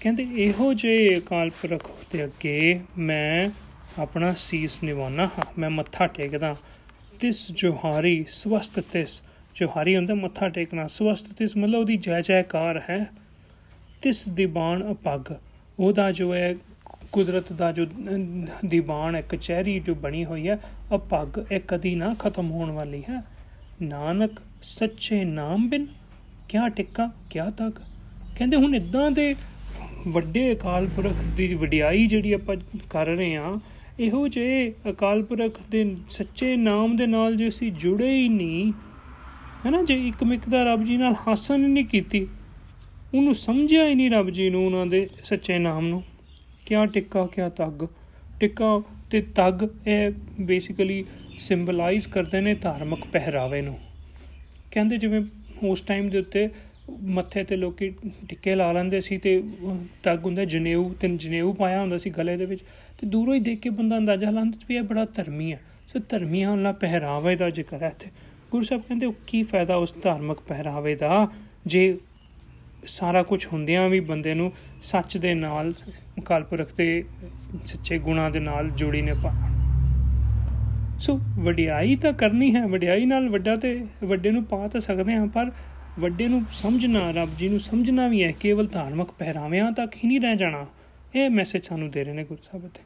ਕਹਿੰਦੇ 0.00 0.26
ਇਹੋ 0.38 0.72
ਜੇ 0.74 0.96
ਅਕਾਲ 1.18 1.50
ਪੁਰਖ 1.50 1.90
ਦੇ 2.12 2.24
ਅੱਗੇ 2.24 2.80
ਮੈਂ 2.98 3.50
ਆਪਣਾ 3.98 4.32
ਸੀਸ 4.38 4.82
ਨਿਵਾਉਣਾ 4.82 5.26
ਹਾਂ। 5.26 5.44
ਮੈਂ 5.58 5.70
ਮੱਥਾ 5.70 6.06
ਟੇਕਦਾ, 6.06 6.54
ਤਿਸ 7.20 7.50
ਜੋਹਾਰੀ 7.52 8.24
ਸਵਸਤ 8.28 8.80
ਤਿਸ, 8.80 9.20
ਜੋਹਾਰੀ 9.54 9.96
ਹੁੰਦਾ 9.96 10.14
ਮੱਥਾ 10.14 10.48
ਟੇਕਣਾ 10.48 10.86
ਸਵਸਤ 10.88 11.32
ਤਿਸ 11.32 11.56
ਮਤਲਬ 11.56 11.80
ਉਹਦੀ 11.80 11.96
ਜੈ 11.96 12.20
ਜੈਕਾਰ 12.20 12.82
ਹੈ। 12.90 13.04
ਤਿਸ 14.02 14.22
ਦੀਵਾਨ 14.28 14.90
ਅਪਗ, 14.92 15.32
ਉਹਦਾ 15.78 16.10
ਜੋ 16.12 16.34
ਹੈ 16.34 16.54
ਕੁਦਰਤ 17.12 17.52
ਦਾ 17.52 17.70
ਜੋ 17.72 17.86
ਦੀਵਾਨ 18.64 19.14
ਹੈ, 19.14 19.20
ਕਚਹਿਰੀ 19.20 19.78
ਜੋ 19.80 19.94
ਬਣੀ 19.94 20.24
ਹੋਈ 20.24 20.48
ਹੈ, 20.48 20.58
ਅਪਗ, 20.94 21.44
ਇਹ 21.52 21.60
ਕਦੀ 21.68 21.94
ਨਾ 21.94 22.14
ਖਤਮ 22.18 22.50
ਹੋਣ 22.50 22.70
ਵਾਲੀ 22.70 23.02
ਹੈ। 23.08 23.22
ਨਾਨਕ 23.82 24.40
ਸੱਚੇ 24.66 25.24
ਨਾਮ 25.24 25.68
ਬਿਨ 25.68 25.86
ਕਿਆ 26.48 26.68
ਟਿੱਕਾ, 26.68 27.10
ਕਿਆ 27.30 27.50
ਤੱਕ। 27.50 27.80
ਕਹਿੰਦੇ 28.36 28.56
ਹੁਣ 28.56 28.74
ਇਦਾਂ 28.74 29.10
ਦੇ 29.10 29.34
ਵੱਡੇ 30.08 30.52
ਅਕਾਲ 30.52 30.86
ਪੁਰਖ 30.86 31.22
ਦੀ 31.36 31.52
ਵਡਿਆਈ 31.54 32.06
ਜਿਹੜੀ 32.06 32.32
ਆਪਾਂ 32.32 32.56
ਕਰ 32.90 33.06
ਰਹੇ 33.06 33.36
ਆ 33.36 33.54
ਇਹੋ 34.00 34.26
ਜੇ 34.28 34.72
ਅਕਾਲ 34.90 35.22
ਪੁਰਖ 35.22 35.60
ਦੇ 35.70 35.84
ਸੱਚੇ 36.08 36.54
ਨਾਮ 36.56 36.96
ਦੇ 36.96 37.06
ਨਾਲ 37.06 37.36
ਜੇ 37.36 37.48
ਅਸੀਂ 37.48 37.70
ਜੁੜੇ 37.72 38.10
ਹੀ 38.14 38.28
ਨਹੀਂ, 38.28 38.72
ਹੈਨਾ, 39.66 39.82
ਜੇ 39.82 39.94
ਇੱਕ 40.08 40.24
ਮਿਕ 40.24 40.48
ਦਾ 40.48 40.62
ਰੱਬ 40.64 40.82
ਜੀ 40.82 40.96
ਨਾਲ 40.96 41.14
ਹਾਸਨ 41.26 41.60
ਨਹੀਂ 41.60 41.84
ਕੀਤੀ, 41.84 42.26
ਉਹਨੂੰ 43.14 43.34
ਸਮਝਿਆ 43.34 43.86
ਹੀ 43.88 43.94
ਨਹੀਂ 43.94 44.10
ਰੱਬ 44.10 44.30
ਜੀ 44.30 44.50
ਨੂੰ 44.50 44.64
ਉਹਨਾਂ 44.66 44.86
ਦੇ 44.86 45.08
ਸੱਚੇ 45.24 45.58
ਨਾਮ 45.58 45.86
ਨੂੰ। 45.86 46.02
ਕਿਆ 46.66 46.84
ਟਿੱਕਾ, 46.86 47.26
ਕਿਆ 47.26 47.48
ਤੱਗ। 47.48 47.86
ਟਿੱਕਾ 48.40 48.80
ਤੇ 49.10 49.20
ਤੱਗ 49.34 49.62
ਇਹ 49.86 50.10
ਬੇਸਿਕਲੀ 50.40 51.04
ਸਿੰਬਲਾਈਜ਼ 51.38 52.08
ਕਰਦੇ 52.08 52.40
ਨੇ 52.40 52.54
ਧਾਰਮਿਕ 52.54 53.06
ਪਹਿਰਾਵੇ 53.12 53.62
ਨੂੰ। 53.62 53.78
ਕਹਿੰਦੇ 54.70 54.96
ਜਿਵੇਂ 54.96 55.20
ਉਸ 55.62 55.80
ਟਾਈਮ 55.80 56.08
ਦੇ 56.08 56.18
ਉੱਤੇ 56.18 56.48
ਮੱਥੇ 57.02 57.44
ਤੇ 57.44 57.56
ਲੋਕੀ 57.56 57.88
ਟਿੱਕੇ 58.28 58.54
ਲਾ 58.54 58.72
ਲੈਂਦੇ 58.72 59.00
ਸੀ 59.00 59.18
ਤੇ 59.18 59.42
ਤੱਗ 60.02 60.24
ਹੁੰਦਾ 60.24 60.44
ਜਨੇਊ 60.44 60.94
ਤੇ 61.00 61.16
ਜਨੇਊ 61.16 61.52
ਪਾਇਆ 61.52 61.80
ਹੁੰਦਾ 61.80 61.98
ਸੀ 61.98 62.10
ਗਲੇ 62.10 62.36
ਦੇ 62.36 62.44
ਵਿੱਚ 62.44 62.60
ਤੇ 62.98 63.06
ਦੂਰੋਂ 63.06 63.34
ਹੀ 63.34 63.40
ਦੇਖ 63.40 63.60
ਕੇ 63.60 63.70
ਬੰਦਾ 63.70 63.98
ਅੰਦਾਜ਼ਾ 63.98 64.30
ਲਾਉਂਦਾ 64.30 64.58
ਵੀ 64.68 64.76
ਇਹ 64.76 64.82
ਬੜਾ 64.82 65.04
ਧਰਮੀ 65.04 65.52
ਹੈ। 65.52 65.60
ਸੋ 65.88 66.00
ਧਰਮੀਆਂ 66.08 66.50
ਵਾਲਾ 66.50 66.72
ਪਹਿਰਾਵੇ 66.72 67.36
ਦਾ 67.36 67.50
ਜ਼ਿਕਰ 67.50 67.82
ਹੈ 67.82 67.88
ਇੱਥੇ। 67.88 68.10
ਗੁਰੂ 68.50 68.64
ਸਾਹਿਬ 68.64 68.82
ਕਹਿੰਦੇ 68.82 69.12
ਕੀ 69.26 69.42
ਫਾਇਦਾ 69.42 69.76
ਉਸ 69.76 69.94
ਧਾਰਮਿਕ 70.02 70.38
ਪਹਿਰਾਵੇ 70.40 70.94
ਦਾ? 70.94 71.28
ਜੇ 71.66 71.98
ਸਾਰਾ 72.86 73.22
ਕੁਝ 73.22 73.46
ਹੁੰਦਿਆਂ 73.46 73.88
ਵੀ 73.88 74.00
ਬੰਦੇ 74.00 74.34
ਨੂੰ 74.34 74.52
ਸੱਚ 74.82 75.16
ਦੇ 75.16 75.34
ਨਾਲ, 75.34 75.74
ਕਾਲਪੁਰਖ 76.24 76.72
ਤੇ 76.72 77.04
ਸੱਚੇ 77.66 77.98
ਗੁਣਾ 77.98 78.30
ਦੇ 78.30 78.38
ਨਾਲ 78.38 78.70
ਜੋੜੀ 78.70 79.02
ਨੇ 79.02 79.12
ਪਾ 79.14 79.32
ਸੋ 81.00 81.18
ਵਡਿਆਈ 81.38 81.96
ਤਾਂ 81.96 82.12
ਕਰਨੀ 82.12 82.54
ਹੈ, 82.54 82.66
ਵਡਿਆਈ 82.66 83.04
ਨਾਲ 83.06 83.28
ਵੱਡਾ 83.28 83.54
ਤੇ 83.56 83.80
ਵੱਡੇ 84.04 84.30
ਨੂੰ 84.30 84.44
ਪਾ 84.44 84.66
ਤਾਂ 84.68 84.80
ਸਕਦੇ 84.80 85.14
ਹਾਂ, 85.14 85.26
ਪਰ 85.26 85.50
ਵੱਡੇ 85.98 86.28
ਨੂੰ 86.28 86.40
ਸਮਝਣਾ, 86.52 87.10
ਰੱਬ 87.10 87.36
ਜੀ 87.38 87.48
ਨੂੰ 87.48 87.60
ਸਮਝਣਾ 87.60 88.06
ਵੀ 88.08 88.22
ਹੈ, 88.22 88.30
ਕੇਵਲ 88.40 88.66
ਧਾਰਮਿਕ 88.66 89.10
ਪਹਿਰਾਵਿਆਂ 89.18 89.70
ਤੱਕ 89.72 89.94
ਹੀ 89.96 90.08
ਨਹੀਂ 90.08 90.20
ਰਹਿ 90.20 90.36
ਜਾਣਾ। 90.36 90.66
ਇਹ 91.14 91.30
ਮੈਸੇਜ 91.30 91.64
ਸਾਨੂੰ 91.64 91.90
ਦੇ 91.90 92.04
ਰਹੇ 92.04 92.14
ਨੇ 92.14 92.24
ਗੁਰੂ 92.24 92.42
ਸਾਹਿਬ 92.42 92.68
ਤੇ 92.68 92.82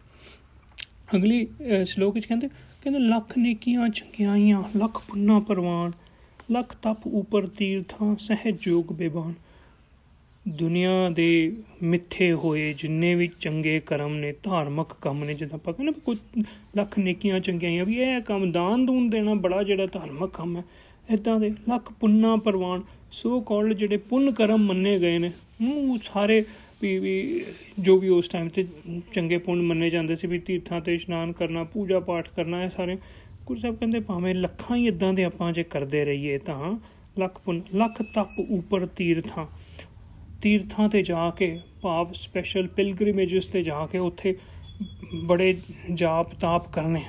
ਅਗਲੀ 1.17 1.47
ਸ਼ਲੋਕ 1.85 2.15
ਵਿੱਚ 2.15 2.27
ਕਹਿੰਦੇ 2.27 2.49
ਕਹਿੰਦੇ, 2.83 2.99
ਲੱਖ 2.99 3.37
ਨੇਕੀਆਂ 3.39 3.89
ਚੰਗਿਆਈਆਂ, 3.89 4.63
ਲੱਖ 4.77 5.01
ਪੁੰਨਾ 5.09 5.39
ਪਰਵਾਨ, 5.41 5.93
ਲੱਖ 6.51 6.75
ਤਪ 6.83 7.07
ਉਪਰ 7.07 7.47
ਤੀਰਥਾਂ, 7.49 8.15
ਸਹਿਜ 8.19 8.57
ਜੋਗ 8.63 8.93
ਬੇਬਾਨ। 8.93 9.33
ਦੁਨੀਆ 10.49 11.09
ਦੇ 11.11 11.53
ਮਿੱਥੇ 11.83 12.33
ਹੋਏ 12.33 12.73
ਜਿੰਨੇ 12.73 13.15
ਵੀ 13.15 13.29
ਚੰਗੇ 13.41 13.81
ਕਰਮ 13.87 14.15
ਨੇ, 14.15 14.33
ਧਾਰਮਿਕ 14.43 14.93
ਕੰਮ 15.03 15.25
ਨੇ, 15.25 15.35
ਜਿੱਦਾਂ 15.35 15.59
ਆਪਾਂ 15.59 15.75
ਕਹਿੰਦੇ 15.75 16.01
ਕੋਈ 16.05 16.43
ਲੱਖ 16.77 16.99
ਨੇਕੀਆਂ 16.99 17.41
ਚੰਗਿਆਈਆਂ 17.41 17.85
ਵੀ, 17.85 17.97
ਇਹ 17.97 18.21
ਕੰਮ 18.21 18.51
ਦਾਨ 18.53 18.87
ਦੂਨ 18.87 19.09
ਦੇਣਾ 19.11 19.35
ਬੜਾ 19.35 19.63
ਜਿਹੜਾ 19.63 19.87
ਧਾਰਮਿਕ 19.87 20.31
ਕੰਮ 20.31 20.57
ਹੈ। 20.57 20.65
ਇਦਾਂ 21.11 21.39
ਦੇ 21.41 21.51
ਲੱਖ 21.69 21.93
ਪੁੰਨਾ 21.93 22.35
ਪਰਵਾਨ, 22.37 22.83
ਸੋ 23.13 23.41
ਕਾਲਡ 23.41 23.73
ਜਿਹੜੇ 23.73 23.97
ਪੁੰਨ 23.97 24.31
ਕਰਮ 24.33 24.67
ਮੰਨੇ 24.67 24.99
ਗਏ 24.99 25.19
ਨੇ 25.19 25.31
ਉਹ 25.63 25.99
ਸਾਰੇ 26.03 26.45
ਵੀ 26.83 26.99
ਵੀ 26.99 27.45
ਜੋ 27.79 27.99
ਵੀ 27.99 28.09
ਉਸ 28.09 28.29
ਟਾਈਮ 28.29 28.49
ਤੇ 28.49 28.65
ਚੰਗੇ 29.13 29.39
ਪੁੰਨ 29.39 29.63
ਮੰਨੇ 29.63 29.91
ਜਾਂਦੇ 29.91 30.17
ਸੀ 30.17 30.27
ਵੀ 30.27 30.39
ਤੀਰਥਾਂ 30.39 30.81
ਤੇ 30.81 30.95
ਇਸ਼ਨਾਨ 30.95 31.33
ਕਰਨਾ, 31.33 31.65
ਪੂਜਾ 31.65 32.01
ਪਾਠ 32.01 32.29
ਕਰਨਾ, 32.37 32.63
ਇਹ 32.65 32.71
ਸਾਰੇ 32.71 32.97
ਗੁਰੂ 33.47 33.61
ਸਾਹਿਬ 33.61 33.77
ਕਹਿੰਦੇ 33.77 34.01
ਭਾਵੇਂ 34.01 34.35
ਲੱਖਾਂ 34.35 34.77
ਹੀ 34.77 34.87
ਇਦਾਂ 34.87 35.13
ਦੇ 35.13 35.25
ਆਪਾਂ 35.25 35.53
ਜੇ 35.53 35.63
ਕਰਦੇ 35.63 36.05
ਰਹੀਏ 36.05 36.39
ਤਾਂ 36.39 36.79
ਲੱਖ 37.19 37.39
ਪੁੰਨ, 37.39 37.61
ਲੱਖ 37.75 38.03
ਤਪ 38.15 38.39
ਉੱਪਰ 38.51 38.87
ਤੀਰਥਾਂ 38.87 39.47
ਤੀਰਥਾਂ 40.43 40.89
ਤੇ 40.89 41.03
ਜਾ 41.03 41.29
ਕੇ, 41.31 41.59
ਭਾਵ 41.83 42.13
ਸਪੈਸ਼ਲ 42.13 42.67
ਪਿਲਗ੍ਰਿਮੇਜਸ 42.67 43.47
ਤੇ 43.47 43.63
ਜਾ 43.63 43.87
ਕੇ 43.87 43.99
ਉੱਥੇ 43.99 44.37
ਬੜੇ 45.25 45.55
ਜਾਪ 45.95 46.35
ਤਾਪ 46.35 46.73
ਕਰਨੇ 46.73 47.03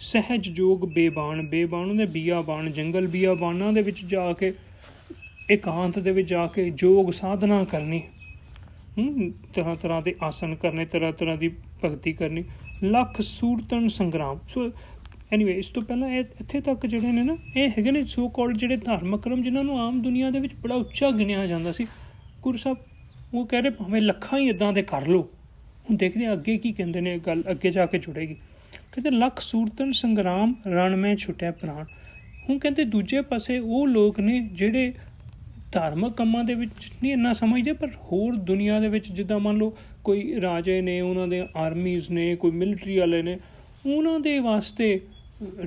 ਸਹਿਜ 0.00 0.48
ਜੋਗ 0.48 0.84
ਬੇਬਾਨ 0.94 1.46
ਬੇਬਾਨ 1.48 1.96
ਦੇ 1.96 2.06
ਬੀਆ 2.06 2.40
ਬਾਣ, 2.40 2.70
ਜੰਗਲ 2.70 3.06
ਬੀਆ 3.06 3.34
ਬਾਣਾਂ 3.34 3.72
ਦੇ 3.72 3.82
ਵਿੱਚ 3.82 4.04
ਜਾ 4.04 4.32
ਕੇ, 4.32 4.52
ਇਕਾਂਤ 5.50 5.98
ਦੇ 5.98 6.12
ਵਿੱਚ 6.12 6.28
ਜਾ 6.28 6.46
ਕੇ 6.46 6.68
ਜੋਗ 6.70 7.10
ਸਾਧਨਾ 7.10 7.64
ਕਰਨੀ। 7.64 8.02
ਤਰ੍ਹਾਂ 9.54 9.76
ਤਰ੍ਹਾਂ 9.76 10.00
ਦੇ 10.02 10.14
ਆਸਨ 10.22 10.54
ਕਰਨੇ, 10.54 10.84
ਤਰ੍ਹਾਂ 10.84 11.12
ਤਰ੍ਹਾਂ 11.12 11.36
ਦੀ 11.36 11.50
ਭਗਤੀ 11.84 12.12
ਕਰਨੀ। 12.12 12.44
ਲੱਖ 12.84 13.20
ਸੂਰਤਨ 13.20 13.88
ਸੰਗਰਾਮ। 13.88 14.38
ਸੋ 14.48 14.70
ਐਨੀਵੇ 15.32 15.52
ਇਸ 15.52 15.68
ਤੋਂ 15.68 15.82
ਪਹਿਲਾਂ 15.82 16.08
ਇੱਥੇ 16.10 16.60
ਤੱਕ 16.60 16.86
ਜਿਹੜੇ 16.86 17.12
ਨੇ 17.12 17.22
ਨਾ, 17.22 17.36
ਇਹ 17.56 17.68
ਹੈਗੇ 17.68 17.90
ਨੇ 17.90 18.04
ਸੋ 18.04 18.28
ਕਾਲਡ 18.28 18.56
ਜਿਹੜੇ 18.56 18.76
ਧਾਰਮਿਕ 18.76 19.20
ਕਰਮ 19.20 19.42
ਜਿਨ੍ਹਾਂ 19.42 19.64
ਨੂੰ 19.64 19.80
ਆਮ 19.80 20.00
ਦੁਨੀਆ 20.02 20.30
ਦੇ 20.30 20.40
ਵਿੱਚ 20.40 20.54
ਬੜਾ 20.54 20.74
ਉੱਚਾ 20.74 21.10
ਗਿਣਿਆ 21.10 21.46
ਜਾਂਦਾ 21.46 21.72
ਸੀ। 21.72 21.86
ਗੁਰੂ 22.42 22.58
ਸਾਹਿਬ, 22.58 22.76
ਉਹ 23.34 23.46
ਕਹਿ 23.46 23.62
ਰਹੇ, 23.62 23.70
ਭਾਵੇਂ 23.70 24.02
ਲੱਖਾਂ 24.02 24.38
ਹੀ 24.38 24.48
ਇਦਾਂ 24.48 24.72
ਦੇ 24.72 24.82
ਕਰ 24.82 25.06
ਲੋ 25.06 25.22
ਹੁਣ 25.88 25.96
ਦੇਖਦੇ 25.96 26.26
ਆ 26.26 26.32
ਅੱਗੇ 26.32 26.56
ਕੀ 26.58 26.72
ਕਹਿੰਦੇ 26.72 27.00
ਨੇ 27.00 27.18
ਗੱਲ, 27.18 27.42
ਅੱਗੇ 27.50 27.70
ਜਾ 27.70 27.86
ਕੇ 27.86 27.98
ਜੁੜੇਗੀ। 27.98 28.34
ਕਹਿੰਦੇ, 28.34 29.10
ਲੱਖ 29.10 29.40
ਸੂਰਤਨ 29.40 29.92
ਸੰਗਰਾਮ 29.92 30.54
ਰਣ 30.66 30.96
ਮੈਂ 30.96 31.16
ਛੁੱਟਿਆ 31.16 31.50
ਪ੍ਰਾਣ। 31.50 31.84
ਹੁਣ 32.48 32.58
ਕਹਿੰਦੇ, 32.58 32.84
ਦੂਜੇ 32.84 33.20
ਪਾਸੇ 33.20 33.58
ਉਹ 33.58 33.86
ਲੋਕ 33.86 34.20
ਨੇ 34.20 34.40
ਜਿਹੜੇ 34.52 34.92
ਧਾਰਮਿਕ 35.72 36.12
ਕੰਮਾਂ 36.12 36.44
ਦੇ 36.44 36.54
ਵਿੱਚ 36.54 36.92
ਨਹੀਂ 37.02 37.12
ਇੰਨਾ 37.12 37.32
ਸਮਝਦੇ, 37.32 37.72
ਪਰ 37.72 37.88
ਹੋਰ 37.88 38.36
ਦੁਨੀਆ 38.36 38.80
ਦੇ 38.80 38.88
ਵਿੱਚ 38.88 39.12
ਜਿੱਦਾਂ 39.12 39.40
ਮੰਨ 39.40 39.56
ਲਓ, 39.56 39.76
ਕੋਈ 40.04 40.40
ਰਾਜੇ 40.40 40.80
ਨੇ, 40.80 41.00
ਉਹਨਾਂ 41.00 41.28
ਦੇ 41.28 41.46
ਆਰਮੀਜ਼ 41.56 42.10
ਨੇ, 42.10 42.36
ਕੋਈ 42.36 42.50
ਮਿਲਟਰੀ 42.50 42.98
ਵਾਲੇ 42.98 43.22
ਨੇ, 43.22 43.38
ਉਹਨਾਂ 43.86 44.20
ਦੇ 44.20 44.38
ਵਾਸਤੇ 44.38 45.00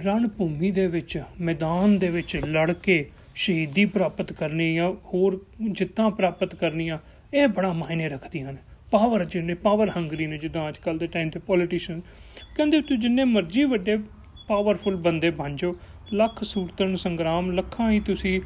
ਰਣ 0.05 0.27
ਭੂਮੀ 0.27 0.71
ਦੇ 0.71 0.87
ਵਿੱਚ, 0.87 1.21
ਮੈਦਾਨ 1.41 1.99
ਦੇ 1.99 2.07
ਵਿੱਚ 2.07 2.37
ਲੜ 2.45 2.73
ਕੇ 2.73 3.05
ਸ਼ਹੀਦੀ 3.35 3.85
ਪ੍ਰਾਪਤ 3.85 4.33
ਕਰਨੀ 4.33 4.75
ਜਾਂ 4.75 4.91
ਹੋਰ 4.91 5.45
ਜਿੱਤਾਂ 5.71 6.11
ਪ੍ਰਾਪਤ 6.11 6.55
ਕਰਨੀਆਂ, 6.55 6.97
ਇਹ 7.33 7.47
ਬੜਾ 7.47 7.73
ਮਾਇਨੇ 7.73 8.09
ਰੱਖਦੀਆਂ 8.09 8.53
ਨੇ। 8.53 8.59
ਪਾਵਰ 8.91 9.25
ਜਿਹਨੇ 9.25 9.53
ਪਾਵਰ 9.53 9.89
ਹੰਗਰੀ 9.97 10.27
ਨੇ, 10.27 10.37
ਜਿੱਦਾਂ 10.37 10.69
ਅੱਜ 10.69 10.77
ਕੱਲ 10.77 10.97
ਦੇ 10.97 11.07
ਟਾਈਮ 11.07 11.29
ਤੇ 11.29 11.39
ਪੋਲੀਟੀਸ਼ੀਅਨ 11.39 12.01
ਕਹਿੰਦੇ, 12.57 12.81
ਤੂੰ 12.81 12.99
ਜਿੰਨੇ 12.99 13.23
ਮਰਜ਼ੀ 13.23 13.63
ਵੱਡੇ 13.63 13.97
ਪਾਵਰਫੁਲ 14.47 14.95
ਬੰਦੇ 14.95 15.29
ਬਣ 15.29 15.55
ਜਾਓ। 15.55 15.75
ਲੱਖ 16.13 16.43
ਸੂਰਤਨ 16.43 16.95
ਸੰਗਰਾਮ, 16.95 17.51
ਲੱਖਾਂ 17.51 17.91
ਹੀ 17.91 17.99
ਤੁਸੀਂ 17.99 18.41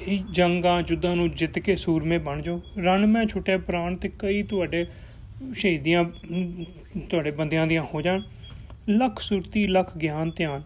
ਇਹ 0.00 0.18
ਜੰਗਾਂ 0.32 0.82
ਜੁੱਦਾਂ 0.82 1.16
ਨੂੰ 1.16 1.30
ਜਿੱਤ 1.30 1.58
ਕੇ 1.58 1.76
ਸੂਰਮੇ 1.76 2.18
ਬਣ 2.18 2.42
ਜਾਓ। 2.42 2.60
ਰਣ 2.78 3.06
ਮੈਂ 3.06 3.26
ਛੁੱਟੇ 3.26 3.56
ਪ੍ਰਾਣ 3.56 3.96
ਤੇ 3.96 4.10
ਕਈ 4.18 4.42
ਤੁਹਾਡੇ 4.42 4.86
ਸ਼ਹੀਦੀਆਂ, 5.54 6.04
ਤੁਹਾਡੇ 7.10 7.30
ਬੰਦਿਆਂ 7.30 7.66
ਦੀਆਂ 7.66 7.82
ਹੋ 7.82 8.02
ਜਾਣ। 8.02 8.22
ਲੱਖ 8.88 9.20
ਸੁਰਤੀ, 9.20 9.66
ਲੱਖ 9.66 9.96
ਗਿਆਨ, 9.98 10.30
ਧਿਆਨ। 10.36 10.62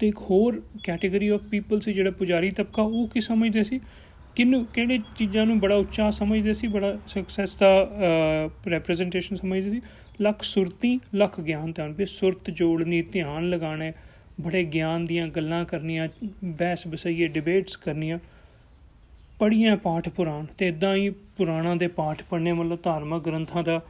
ਤੇ 0.00 0.08
ਇੱਕ 0.08 0.18
ਹੋਰ 0.20 0.60
ਕੈਟਾਗਰੀ 0.84 1.28
ਆਫ 1.28 1.42
ਪੀਪਲ 1.50 1.80
ਸੀ 1.80 1.92
ਜਿਹੜਾ 1.92 2.10
ਪੁਜਾਰੀ 2.10 2.50
ਤਬਕਾ, 2.50 2.82
ਉਹ 2.82 3.08
ਕੀ 3.08 3.20
ਸਮਝਦੇ 3.20 3.64
ਸੀ? 3.64 3.80
ਕਿੰਨੂੰ 4.36 4.64
ਕਿਹੜੇ 4.66 4.98
ਚੀਜ਼ਾਂ 5.16 5.44
ਨੂੰ 5.46 5.58
ਬੜਾ 5.60 5.76
ਉੱਚਾ 5.76 6.10
ਸਮਝਦੇ 6.10 6.54
ਸੀ? 6.54 6.66
ਬੜਾ 6.66 6.96
ਸਕਸੈਸ 7.08 7.54
ਦਾ 7.56 7.68
ਰਿਪਰੈਜ਼ੈਂਟੇਸ਼ਨ 8.66 9.36
ਸਮਝਦੇ 9.36 9.70
ਸੀ? 9.70 9.80
ਲੱਖ 10.20 10.42
ਸੁਰਤੀ, 10.42 10.98
ਲੱਖ 11.14 11.40
ਗਿਆਨ 11.40 11.72
ਧਿਆਨ 11.72 11.92
ਵੀ 11.92 12.06
ਸੁਰਤ 12.06 12.50
ਜੋੜਨੀ, 12.50 13.02
ਧਿਆਨ 13.02 13.48
ਲਗਾਣਾ 13.50 13.90
ਬੜੇ 14.40 14.64
ਗਿਆਨ 14.64 15.06
ਦੀਆਂ 15.06 15.28
ਗੱਲਾਂ 15.28 15.64
ਕਰਨੀਆਂ, 15.64 16.08
ਬਹਿਸ 16.44 16.86
ਬਸਈਏ 16.88 17.26
ਡਿਬੇਟਸ 17.28 17.76
ਕਰਨੀਆਂ। 17.76 18.18
ਪੜੀਆਂ 19.38 19.76
ਪਾਠ 19.76 20.08
ਪੁਰਾਣ 20.08 20.44
ਤੇ 20.58 20.68
ਇਦਾਂ 20.68 20.94
ਹੀ 20.94 21.10
ਪੁਰਾਣਾਂ 21.36 21.76
ਦੇ 21.76 21.86
ਪਾਠ 21.88 22.22
ਪੜਨੇ 22.30 22.52
ਮਤਲਬ 22.52 22.78
ਧਾਰਮਿਕ 22.82 23.22
ਗ੍ਰੰਥਾਂ 23.22 23.62
ਦਾ 23.62 23.80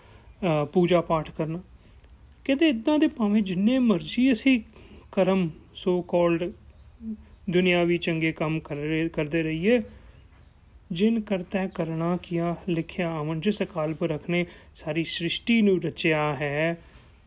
ਪੂਜਾ 0.73 1.01
ਪਾਠ 1.01 1.31
ਕਰਨਾ। 1.31 1.61
ਕਹਿੰਦੇ 2.45 2.69
ਇਦਾਂ 2.69 2.99
ਦੇ 2.99 3.07
ਭਾਵੇਂ 3.09 3.43
ਜਿੰਨੇ 3.43 3.79
ਮਰਜ਼ੀ 3.79 4.31
ਅਸੀਂ 4.33 4.61
ਕਰਮ 5.13 5.49
ਸੋ 5.75 6.01
ਕਾਲਡ 6.03 6.51
ਦੁਨਿਆਵੀ 7.51 7.99
ਚੰਗੇ 7.99 8.33
ਕੰਮ 8.33 8.61
ਕਰ 8.61 8.77
ਰਹੇ, 8.77 9.09
ਕਰਦੇ 9.09 9.43
ਰਹੀਏ। 9.43 9.81
ਜਿਨ 10.93 11.21
ਕਰਤਾ 11.21 11.67
ਕਰਨਾ 11.67 12.17
ਕੀਆ, 12.23 12.55
ਲਿਖਿਆ 12.69 13.11
ਆਵਨ 13.11 13.41
ਜਿਸ 13.41 13.63
ਅਕਾਲ 13.63 13.95
ਪੁਰਖ 13.95 14.31
ਨੇ 14.31 14.45
ਸਾਰੀ 14.75 15.05
ਸ੍ਰਿਸ਼ਟੀ 15.05 15.61
ਨੂੰ 15.63 15.81
ਰਚਿਆ 15.83 16.33
ਹੈ, 16.35 16.77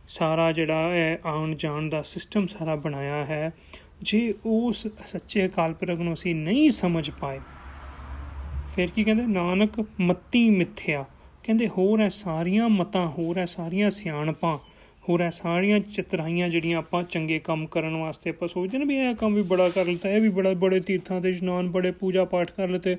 ਸਾਰਾ 0.08 0.52
ਜਿਹੜਾ 0.52 0.90
ਹੈ, 0.92 1.20
ਆਉਣ 1.26 1.56
ਜਾਣ 1.56 1.90
ਦਾ 1.90 2.02
ਸਿਸਟਮ 2.02 2.48
ਸਾਰਾ 2.48 2.76
ਬਣਾਇਆ 2.76 3.24
ਹੈ। 3.26 3.52
ਜੇ 4.02 4.34
ਉਸ 4.46 4.88
ਸੱਚੇ 5.06 5.46
ਅਕਾਲ 5.46 5.74
ਪੁਰਖ 5.74 6.00
ਨੂੰ 6.00 6.14
ਅਸੀਂ 6.14 6.36
ਨਹੀਂ 6.36 6.70
ਸਮਝ 6.70 7.10
ਪਾਏ, 7.12 7.40
ਫਿਰ 8.76 8.90
ਕੀ 8.96 9.04
ਕਹਿੰਦੇ? 9.04 9.26
ਨਾਨਕ 9.28 9.86
ਮੱਤੀ 10.00 10.50
ਮਿੱਥਿਆ। 10.50 11.06
ਕਹਿੰਦੇ, 11.44 11.68
ਹੋਰ 11.68 12.02
ਐ 12.02 12.10
ਸਾਰੀਆਂ 12.10 12.70
ਮਤਾਂ, 12.70 13.08
ਹੋਰ 13.08 13.38
ਐ 13.38 13.46
ਸਾਰੀਆਂ 13.46 13.90
ਸਿਆਣਪਾਂ। 13.90 14.58
ਹੋਰ 15.10 15.22
ਐ 15.22 15.30
ਸਾਰੀਆਂ 15.30 15.80
ਚਤਰਾਈਆਂ 15.80 16.50
ਜਿਹੜੀਆਂ 16.50 16.78
ਆਪਾਂ 16.78 17.04
ਚੰਗੇ 17.04 17.40
ਕੰਮ 17.40 17.68
ਕਰਨ 17.68 17.96
ਵਾਸਤੇ 17.96 18.30
ਆਪਾਂ 18.30 18.48
ਸੋਚਦੇ 18.48 18.78
ਨੇ 18.78 18.86
ਵੀ 18.86 18.96
ਇਹ 18.96 19.16
ਕੰਮ 19.16 19.34
ਵੀ 19.34 19.42
ਬੜਾ 19.42 19.70
ਕਰ 19.70 19.86
ਲਤਾ, 19.86 20.10
ਇਹ 20.10 20.22
ਵੀ 20.22 20.30
ਬੜਾ, 20.30 20.54
ਬੜੇ 20.54 20.80
ਤੀਰਥਾਂ 20.80 21.22
ਤੇ 21.22 21.30
ਇਸ਼ਨਾਨ, 21.30 21.70
ਬੜੇ 21.70 21.92
ਪੂਜਾ 21.92 22.26
ਪਾਠ 22.26 22.52
ਕਰ 22.52 22.70
ਲਤੇ, 22.70 22.98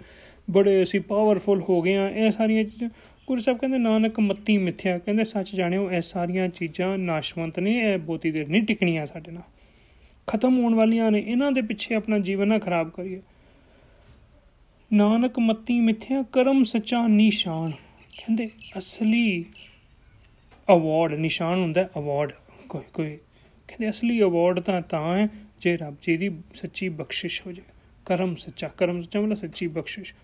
ਬੜੇ 0.51 0.83
ਅਸੀਂ 0.83 1.01
ਪਾਵਰਫੁਲ 1.01 1.63
ਹੋ 1.69 1.83
ਗਏ 1.83 1.95
ਆ 1.95 2.09
ਇਹ 2.09 2.31
ਸਾਰੀਆਂ 2.31 2.65
ਚੀਜ਼ਾਂ। 2.65 2.91
ਗੁਰੂ 3.27 3.41
ਸਾਹਿਬ 3.41 3.59
ਕਹਿੰਦੇ, 3.59 3.79
ਨਾਨਕ 3.79 4.21
ਮੱਤੀ 4.21 4.59
ਮਿੱਥਿਆ। 4.59 4.99
ਕਹਿੰਦੇ, 4.99 5.25
ਸੱਚ 5.25 5.55
ਜਾਣਿਓ, 5.55 5.91
ਇਹ 5.91 6.01
ਸਾਰੀਆਂ 6.01 6.49
ਚੀਜ਼ਾਂ 6.49 6.99
ਨਾਸ਼ਵੰਤ 6.99 7.61
ਨੇ, 7.61 7.79
ਇਹ 7.79 7.99
ਬਹੁਤੀ 7.99 8.31
ਦੇਰ 8.31 8.49
ਨਹੀਂ 8.49 8.63
ਟਿਕਣੀਆਂ 8.63 9.07
ਸਾਡੇ 9.07 9.33
ਨਾਲ। 9.33 9.43
ਖਤਮ 10.27 10.59
ਹੋਣ 10.59 10.75
ਵਾਲੀਆਂ 10.75 11.11
ਨੇ, 11.11 11.25
ਇਹਨਾਂ 11.27 11.53
ਦੇ 11.53 11.63
ਪਿੱਛੇ 11.63 11.95
ਆਪਣਾ 11.95 12.19
ਜੀਵਨ 12.19 12.49
ਨਾ 12.49 12.59
ਖਰਾਬ 12.59 12.91
ਕਰੀਏ। 12.91 13.23
ਨਾਨਕ 14.93 15.39
ਮੱਤੀ 15.39 15.81
ਮਿੱਥਿਆ, 15.81 16.23
ਕਰਮ 16.23 16.65
ਸੱਚਾ 16.65 17.07
ਨਿਸ਼ਾਨ। 17.07 17.71
ਕਹਿੰਦੇ, 18.19 18.51
ਅਸਲੀ 18.79 19.45
ਅਵਾਰਡ 20.71 21.13
ਨਿਸ਼ਾਨ 21.13 21.61
ਹੁੰਦਾ 21.61 21.89
ਅਵਾਰਡ 21.97 22.33
ਕੋਈ 22.69 22.81
ਕੋਈ 22.95 23.17
ਕਹਿੰਦੇ 23.69 23.91
ਅਸਲੀ 23.91 24.23
ਅਵਾਰਡ 24.23 24.61
ਤਾਂ 24.61 24.83
ਤਾਂ 24.83 25.19
ਹੈ 25.19 25.29
ਜੇ 25.61 25.77
ਰੱਬ 25.77 25.97
ਜੀ 26.03 26.17
ਦੀ 26.17 26.31
ਸੱਚੀ 26.55 26.89
ਬਖਸ਼ਿਸ਼ 26.89 27.47
ਹੋ 27.47 27.53
ਜਾਏ। 27.53 27.73
ਕਰਮ 28.07 28.35
ਸੱਚਾ 28.35 28.69
ਕਰਮ 28.69 29.03
ਸੱਚਾ 29.03 29.21
ਮਤਲਬ 29.21 29.35
ਸੱਚੀ 29.35 29.67
ਬਖਸ਼ਿਸ਼। 29.67 30.15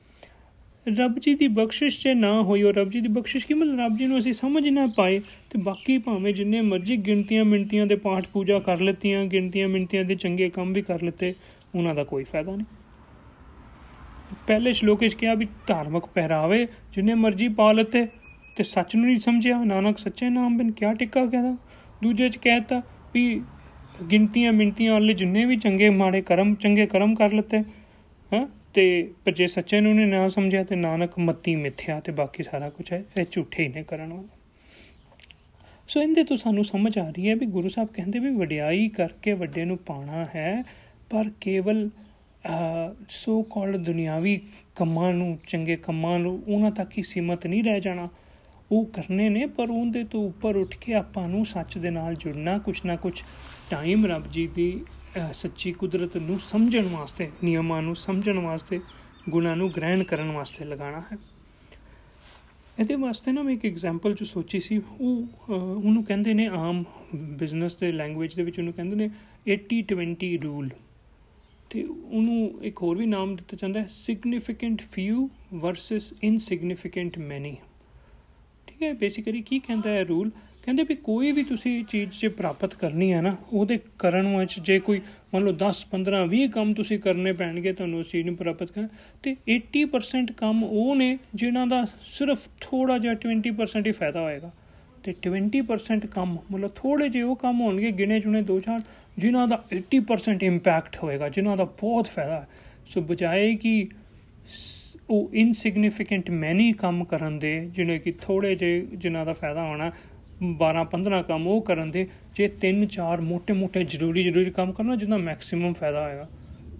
ਰੱਬ 0.89 1.19
ਜੀ 1.19 1.35
ਦੀ 1.35 1.49
ਬਖਸ਼ਿਸ਼ 1.49 2.05
ਜੇ 2.05 2.15
ਨਾ 2.15 2.43
ਹੋਈ, 2.43 2.63
ਉਹ 2.63 2.73
ਰੱਬ 2.73 2.91
ਜੀ 2.91 3.01
ਦੀ 3.01 3.09
ਬਖਸ਼ਿਸ਼ 3.09 3.47
ਕੀ 3.47 3.55
ਮਤਲਬ? 3.55 3.81
ਰੱਬ 3.81 3.97
ਜੀ 3.97 4.07
ਨੂੰ 4.07 4.19
ਅਸੀਂ 4.19 4.33
ਸਮਝ 4.33 4.69
ਨਾ 4.69 4.87
ਪਾਏ 4.97 5.19
ਤੇ 5.19 5.59
ਬਾਕੀ 5.59 5.99
ਭਾਵੇਂ 5.99 6.35
ਜਿੰਨੇ 6.35 6.61
ਮਰਜ਼ੀ 6.61 6.97
ਗਿਣਤੀਆਂ 6.97 7.45
ਮਿੰਟੀਆਂ 7.45 7.87
ਦੇ 7.87 7.97
ਪਾਠ 7.97 8.27
ਪੂਜਾ 8.33 8.59
ਕਰ 8.59 8.81
ਲਤੀਆਂ, 8.81 9.25
ਗਿਣਤੀਆਂ 9.25 9.69
ਮਿੰਟੀਆਂ 9.69 10.05
ਦੇ 10.05 10.15
ਚੰਗੇ 10.15 10.51
ਕੰਮ 10.51 10.73
ਵੀ 10.73 10.83
ਕਰ 10.83 11.03
ਲਤੇ, 11.03 11.35
ਉਹਨਾਂ 11.75 11.95
ਦਾ 11.95 12.05
ਕੋਈ 12.05 12.25
ਫਾਇਦਾ 12.25 12.57
ਨਹੀਂ। 12.57 12.67
ਪਹਿਲੇ 14.47 14.73
ਸ਼ਲੋਕ 14.73 15.01
ਵਿੱਚ 15.01 15.15
ਕਿਹਾ 15.15 15.35
ਵੀ 15.35 15.47
ਧਾਰਮਿਕ 15.67 16.03
ਪਹਿਰਾਵੇ 16.07 16.67
ਜਿੰਨੇ 16.93 17.15
ਮਰਜ਼ੀ 17.15 17.49
ਪਾ 17.49 17.73
ਲਤੇ 17.73 18.07
ਤੇ 18.57 18.63
ਸੱਚ 18.63 18.97
ਨੂੰ 18.97 19.07
ਨਹੀਂ 19.07 19.19
ਸਮਝਿਆ, 19.19 19.63
ਨਾਨਕ 19.65 19.99
ਸੱਚੇ 19.99 20.29
ਨਾਮ 20.29 20.57
ਬਿਨ 20.59 20.71
ਕਿਆ 20.71 20.93
ਟਿੱਕਾ 20.93 21.25
ਕਹਦਾ? 21.27 21.57
ਦੂਜੇ 22.03 22.29
ਚ 22.29 22.37
ਕਹਿਤਾ 22.37 22.83
ਵੀ 23.15 23.43
ਗਿਣਤੀਆਂ 24.11 24.53
ਮਿੰਟੀਆਂ 24.53 24.93
ਵਾਲੇ 24.93 25.15
ਜਿੰਨੇ 25.15 25.45
ਵੀ 25.45 25.57
ਚੰਗੇ 25.57 25.91
ਮਾੜੇ 25.91 26.21
ਕਰਮ, 26.21 26.55
ਚੰਗੇ 26.55 26.87
ਕਰਮ 26.87 27.15
ਕਰ 27.15 27.33
ਲਤੇ, 27.33 27.59
ਹਾਂ? 28.33 28.47
ਤੇ 28.75 29.13
ਪਰ 29.25 29.33
ਜੇ 29.33 29.47
ਸੱਚੇ 29.47 29.81
ਨੂੰ 29.81 29.95
ਨੇ 29.95 30.05
ਨਾ 30.05 30.29
ਸਮਝਿਆ 30.29 30.65
ਤੇ 30.65 30.77
ਨਾਨਕ 30.77 31.19
ਮੱਤੀ 31.19 31.55
ਮਿੱਥਿਆ 31.57 32.01
ਤੇ 32.01 32.13
ਬਾਕੀ 32.13 32.43
ਸਾਰਾ 32.43 32.69
ਕੁਝ 32.71 32.93
ਹੈ, 32.93 33.05
ਇਹ 33.19 33.25
ਝੂਠੇ 33.31 33.63
ਹੀ 33.63 33.69
ਨੇ 33.69 33.83
ਕਰਨ 33.83 34.13
ਵਾਲਾ। 34.13 34.29
ਸੋ 35.89 36.03
ਇਹਦੇ 36.03 36.25
ਤੋਂ 36.25 36.37
ਸਾਨੂੰ 36.37 36.65
ਸਮਝ 36.65 36.99
ਆ 36.99 37.09
ਰਹੀ 37.11 37.29
ਹੈ 37.29 37.35
ਵੀ 37.37 37.47
ਗੁਰੂ 37.47 37.69
ਸਾਹਿਬ 37.69 37.89
ਕਹਿੰਦੇ 37.89 38.19
ਵੀ 38.19 38.31
ਵਡਿਆਈ 38.31 38.89
ਕਰਕੇ 38.89 39.33
ਵੱਡੇ 39.33 39.65
ਨੂੰ 39.65 39.79
ਪਾਣਾ 39.79 40.25
ਹੈ, 40.35 40.63
ਪਰ 41.11 41.31
ਕੇਵਲ 41.41 41.89
ਸੋ 43.09 43.43
ਕਾਲਡ 43.43 43.77
ਦੁਨਿਆਵੀ 43.77 44.41
ਕੰਮਾਂ 44.77 45.13
ਨੂੰ, 45.15 45.39
ਚੰਗੇ 45.49 45.77
ਕੰਮਾਂ 45.77 46.19
ਨੂੰ, 46.19 46.43
ਉਹਨਾਂ 46.49 46.71
ਤੱਕ 46.71 46.99
ਹੀ 46.99 47.03
ਸੀਮਤ 47.03 47.47
ਨਹੀਂ 47.47 47.65
ਰਹਿ 47.65 47.81
ਜਾਣਾ। 47.81 48.09
ਉਹ 48.73 48.85
ਕਰਨੇ 48.87 49.29
ਨੇ, 49.29 49.47
ਪਰ 49.47 49.71
ਉਹਦੇ 49.71 50.05
ਤੋਂ 50.05 50.25
ਉੱਪਰ 50.27 50.57
ਉੱਠ 50.57 50.77
ਕੇ 50.81 50.95
ਆਪਾਂ 50.95 51.29
ਨੂੰ 51.29 51.45
ਸੱਚ 51.47 51.77
ਦੇ 51.79 51.91
ਨਾਲ 51.91 52.15
ਜੁੜਨਾ, 52.15 52.59
ਕੁਛ 52.59 52.85
ਨਾ 52.85 52.97
ਕੁਛ 52.97 53.23
ਟਾਈਮ 53.71 54.07
ਰੱਬ 54.07 54.31
ਜੀ 54.31 54.47
ਦੀ 54.47 54.85
ਸੱਚੀ 55.33 55.73
ਕੁਦਰਤ 55.73 56.17
ਨੂੰ 56.17 56.39
ਸਮਝਣ 56.41 56.89
ਵਾਸਤੇ, 56.89 57.31
ਨਿਯਮਾਂ 57.45 57.83
ਨੂੰ 57.83 57.97
ਸਮਝਣ 57.97 58.39
ਵਾਸਤੇ, 58.39 58.81
ਗੁਣਾਂ 59.31 59.57
ਨੂੰ 59.57 59.71
ਗ੍ਰਹਿਣ 59.71 60.03
ਕਰਨ 60.05 60.31
ਵਾਸਤੇ 60.33 60.65
ਲਗਾਉਣਾ 60.65 61.01
ਹੈ। 61.13 61.19
ਇਹਦੇ 62.79 62.95
ਵਾਸਤੇ 62.95 63.33
ਨਾ 63.33 63.43
ਮੈਂ 63.43 63.53
ਇੱਕ 63.53 63.65
ਐਗਜ਼ਾਮਪਲ 63.67 64.15
ਜੋ 64.15 64.27
ਸੋਚੀ 64.27 64.61
ਸੀ, 64.61 64.79
ਉਹ 65.01 65.51
ਉਹਨੂੰ 65.51 66.05
ਕਹਿੰਦੇ 66.05 66.35
ਨੇ 66.35 66.47
ਆਮ 66.47 66.85
ਬਿਜ਼ਨਸ 67.15 67.75
ਦੇ 67.75 67.91
ਲੈਂਗੁਏਜ 67.93 68.35
ਦੇ 68.35 68.43
ਵਿੱਚ 68.43 68.59
ਉਹਨੂੰ 68.59 68.73
ਕਹਿੰਦੇ 68.73 68.97
ਨੇ 68.97 69.11
80 69.53 69.81
20 69.93 70.37
ਰੂਲ 70.43 70.71
ਤੇ 71.71 71.83
ਉਹਨੂੰ 71.85 72.61
ਇੱਕ 72.63 72.83
ਹੋਰ 72.83 72.97
ਵੀ 72.97 73.07
ਨਾਮ 73.07 73.35
ਦਿੱਤਾ 73.37 73.57
ਜਾਂਦਾ 73.57 73.81
ਹੈ 73.81 73.87
significant 73.91 74.83
few 74.83 75.29
versus 75.55 76.13
insignificant 76.23 77.19
many 77.19 77.57
ਠੀਕ 78.81 78.89
ਹੈ 78.89 78.93
ਬੇਸਿਕਲੀ 78.95 79.41
ਕੀ 79.43 79.59
ਕਹਿੰਦਾ 79.59 79.91
ਹੈ 79.91 80.05
ਰੂਲ 80.05 80.31
ਕਹਿੰਦੇ 80.65 80.83
ਵੀ 80.83 80.95
ਕੋਈ 80.95 81.31
ਵੀ 81.33 81.43
ਤੁਸੀਂ 81.43 81.73
ਚੀਜ਼ 81.85 82.21
ਜੇ 82.21 82.29
ਪ੍ਰਾਪਤ 82.29 82.75
ਕਰਨੀ 82.75 83.13
ਹੈ 83.13 83.21
ਨਾ, 83.21 83.37
ਉਹਦੇ 83.53 83.79
ਕਰਨ 83.99 84.37
ਵਿੱਚ 84.37 84.59
ਜੇ 84.61 84.79
ਕੋਈ 84.79 85.01
ਮੰਨ 85.35 85.45
ਲਓ 85.45 85.53
10 85.63 85.83
15 85.91 86.23
20 86.27 86.47
ਕੰਮ 86.49 86.73
ਤੁਸੀਂ 86.75 86.99
ਕਰਨੇ 86.99 87.33
ਪੈਣਗੇ, 87.33 87.73
ਤੁਹਾਨੂੰ 87.73 87.99
ਉਸ 88.01 88.09
ਚੀਜ਼ 88.09 88.27
ਨੂੰ 88.27 88.37
ਪ੍ਰਾਪਤ 88.37 88.73
ਕਰਨ, 88.73 88.89
ਤੇ 89.23 89.37
80% 89.57 90.33
ਕੰਮ 90.33 90.65
ਉਹ 90.65 90.97
ਨੇ 90.97 91.19
ਜਿਨ੍ਹਾਂ 91.35 91.67
ਦਾ 91.67 91.85
ਸਿਰਫ 92.11 92.49
ਥੋੜਾ 92.61 92.99
ਜਿਹਾ 92.99 93.15
20% 93.15 93.87
ਹੀ 93.87 93.93
ਫਾਇਦਾ 93.93 94.21
ਹੋਏਗਾ। 94.21 94.51
ਤੇ 95.05 95.15
20% 95.29 96.07
ਕੰਮ, 96.07 96.37
ਮਤਲਬ 96.53 96.71
ਥੋੜੇ 96.77 97.09
ਜਿਹੇ 97.09 97.23
ਉਹ 97.23 97.37
ਕੰਮ 97.37 97.61
ਹੋਣਗੇ, 97.61 97.91
ਗਿਣੇ 97.93 98.21
ਚੁਣੇ 98.21 98.43
ਦੋ 98.43 98.61
ਚਾਰ, 98.61 98.81
ਜਿਨ੍ਹਾਂ 99.19 99.49
ਦਾ 99.49 99.65
80% 99.73 100.43
ਇੰਪੈਕਟ 100.43 101.03
ਹੋਏਗਾ, 101.03 101.29
ਜਿਨ੍ਹਾਂ 101.29 101.57
ਦਾ 101.57 101.65
ਬਹੁਤ 101.65 102.07
ਫਾਇਦਾ 102.07 102.47
ਸੋ 102.87 103.01
ਬਜਾਏ 103.01 103.55
ਕਿ 103.57 103.89
ਉਹ 105.11 105.31
ਇਨਸਿਗਨੀਫੀਕੈਂਟ 105.35 106.31
ਮੈਨੀ 106.31 106.73
ਕੰਮ 106.73 107.05
ਕਰਨ 107.05 107.39
ਦੇ 107.39 107.69
ਜਿਹੜੇ 107.75 107.99
ਕਿ 107.99 108.13
ਥੋੜੇ 108.13 108.55
ਜੇ 108.55 108.87
ਜਿਨ੍ਹਾਂ 108.95 109.27
ਦਾ 109.27 109.33
ਫਾਇਦਾ 109.33 109.63
ਹੋਣਾ 109.63 109.93
12 110.59 110.85
15 110.85 111.23
ਕੰਮ 111.23 111.47
ਉਹ 111.47 111.63
ਕਰਨ 111.63 111.91
ਦੇ, 111.91 112.07
ਜੇ 112.35 112.51
3 112.61 112.87
4 112.87 113.21
ਮੋٹے-ਮੋٹے 113.21 113.85
ਜ਼ਰੂਰੀ 113.85 114.23
ਜ਼ਰੂਰੀ 114.23 114.51
ਕੰਮ 114.51 114.73
ਕਰਨਾ, 114.73 114.97
ਜਿਹਦਾ 114.97 115.17
ਮੈਕਸਿਮਮ 115.17 115.73
ਫਾਇਦਾ 115.73 116.03
ਹੋਏਗਾ, 116.03 116.29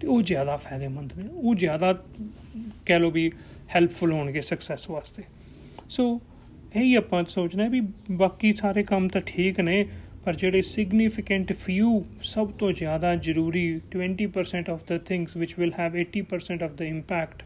ਤੇ 0.01 0.07
ਉਹ 0.07 0.21
ਜ਼ਿਆਦਾ 0.21 0.57
ਫਾਇਦੇਮੰਦ 0.57 1.13
ਨੇ। 1.17 1.23
ਉਹ 1.33 1.55
ਜ਼ਿਆਦਾ 1.55 2.03
ਕਹਿ 2.85 2.99
ਲੋ 2.99 3.11
ਵੀ 3.11 3.31
ਹੈਲਪਫੁਲ 3.75 4.11
ਹੋਣਗੇ 4.11 4.41
ਸਕਸੈਸ 4.41 4.89
ਵਾਸਤੇ। 4.89 5.23
ਸੋ 5.89 6.21
ਇਹ 6.75 6.81
ਹੀ 6.81 6.95
ਆਪਾਂ 6.95 7.23
ਸੋਚਣਾ 7.23 7.65
ਵੀ 7.65 7.81
ਬਾਕੀ 8.11 8.53
ਸਾਰੇ 8.53 8.83
ਕੰਮ 8.83 9.07
ਤਾਂ 9.07 9.21
ਠੀਕ 9.25 9.59
ਨੇ, 9.59 9.85
ਪਰ 10.25 10.35
ਜਿਹੜੇ 10.35 10.61
ਸਿਗਨੀਫੀਕੈਂਟ 10.61 11.53
ਫਿਊ 11.53 12.03
ਸਭ 12.21 12.51
ਤੋਂ 12.51 12.71
ਜ਼ਿਆਦਾ 12.71 13.15
ਜ਼ਰੂਰੀ 13.15 13.81
20% 13.89 14.69
of 14.69 14.83
the 14.87 14.97
things 14.97 15.37
which 15.37 15.55
will 15.59 15.71
have 15.79 15.95
80% 15.95 16.63
of 16.63 16.73
the 16.73 16.85
impact 16.85 17.43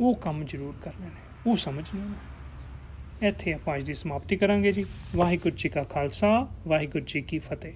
ਉਹ 0.00 0.14
ਕੰਮ 0.14 0.44
ਜ਼ਰੂਰ 0.44 0.74
ਕਰਨੇ 0.82 1.06
ਨੇ, 1.06 1.20
ਉਹ 1.46 1.56
ਸਮਝਣਾ 1.56 3.26
ਇੱਥੇ 3.28 3.52
ਆਪਾਂ 3.52 3.76
ਅੱਜ 3.76 3.84
ਦੀ 3.84 3.94
ਸਮਾਪਤੀ 3.94 4.36
ਕਰਾਂਗੇ 4.36 4.72
ਜੀ। 4.72 4.84
ਵਾਹਿਗੁਰੂ 5.16 5.56
ਜੀ 5.56 5.68
ਕਾ 5.68 5.82
ਖਾਲਸਾ, 5.82 6.48
ਵਾਹਿਗੁਰੂ 6.68 7.04
ਜੀ 7.04 7.20
ਕੀ 7.22 7.38
ਫਤਿਹ। 7.38 7.72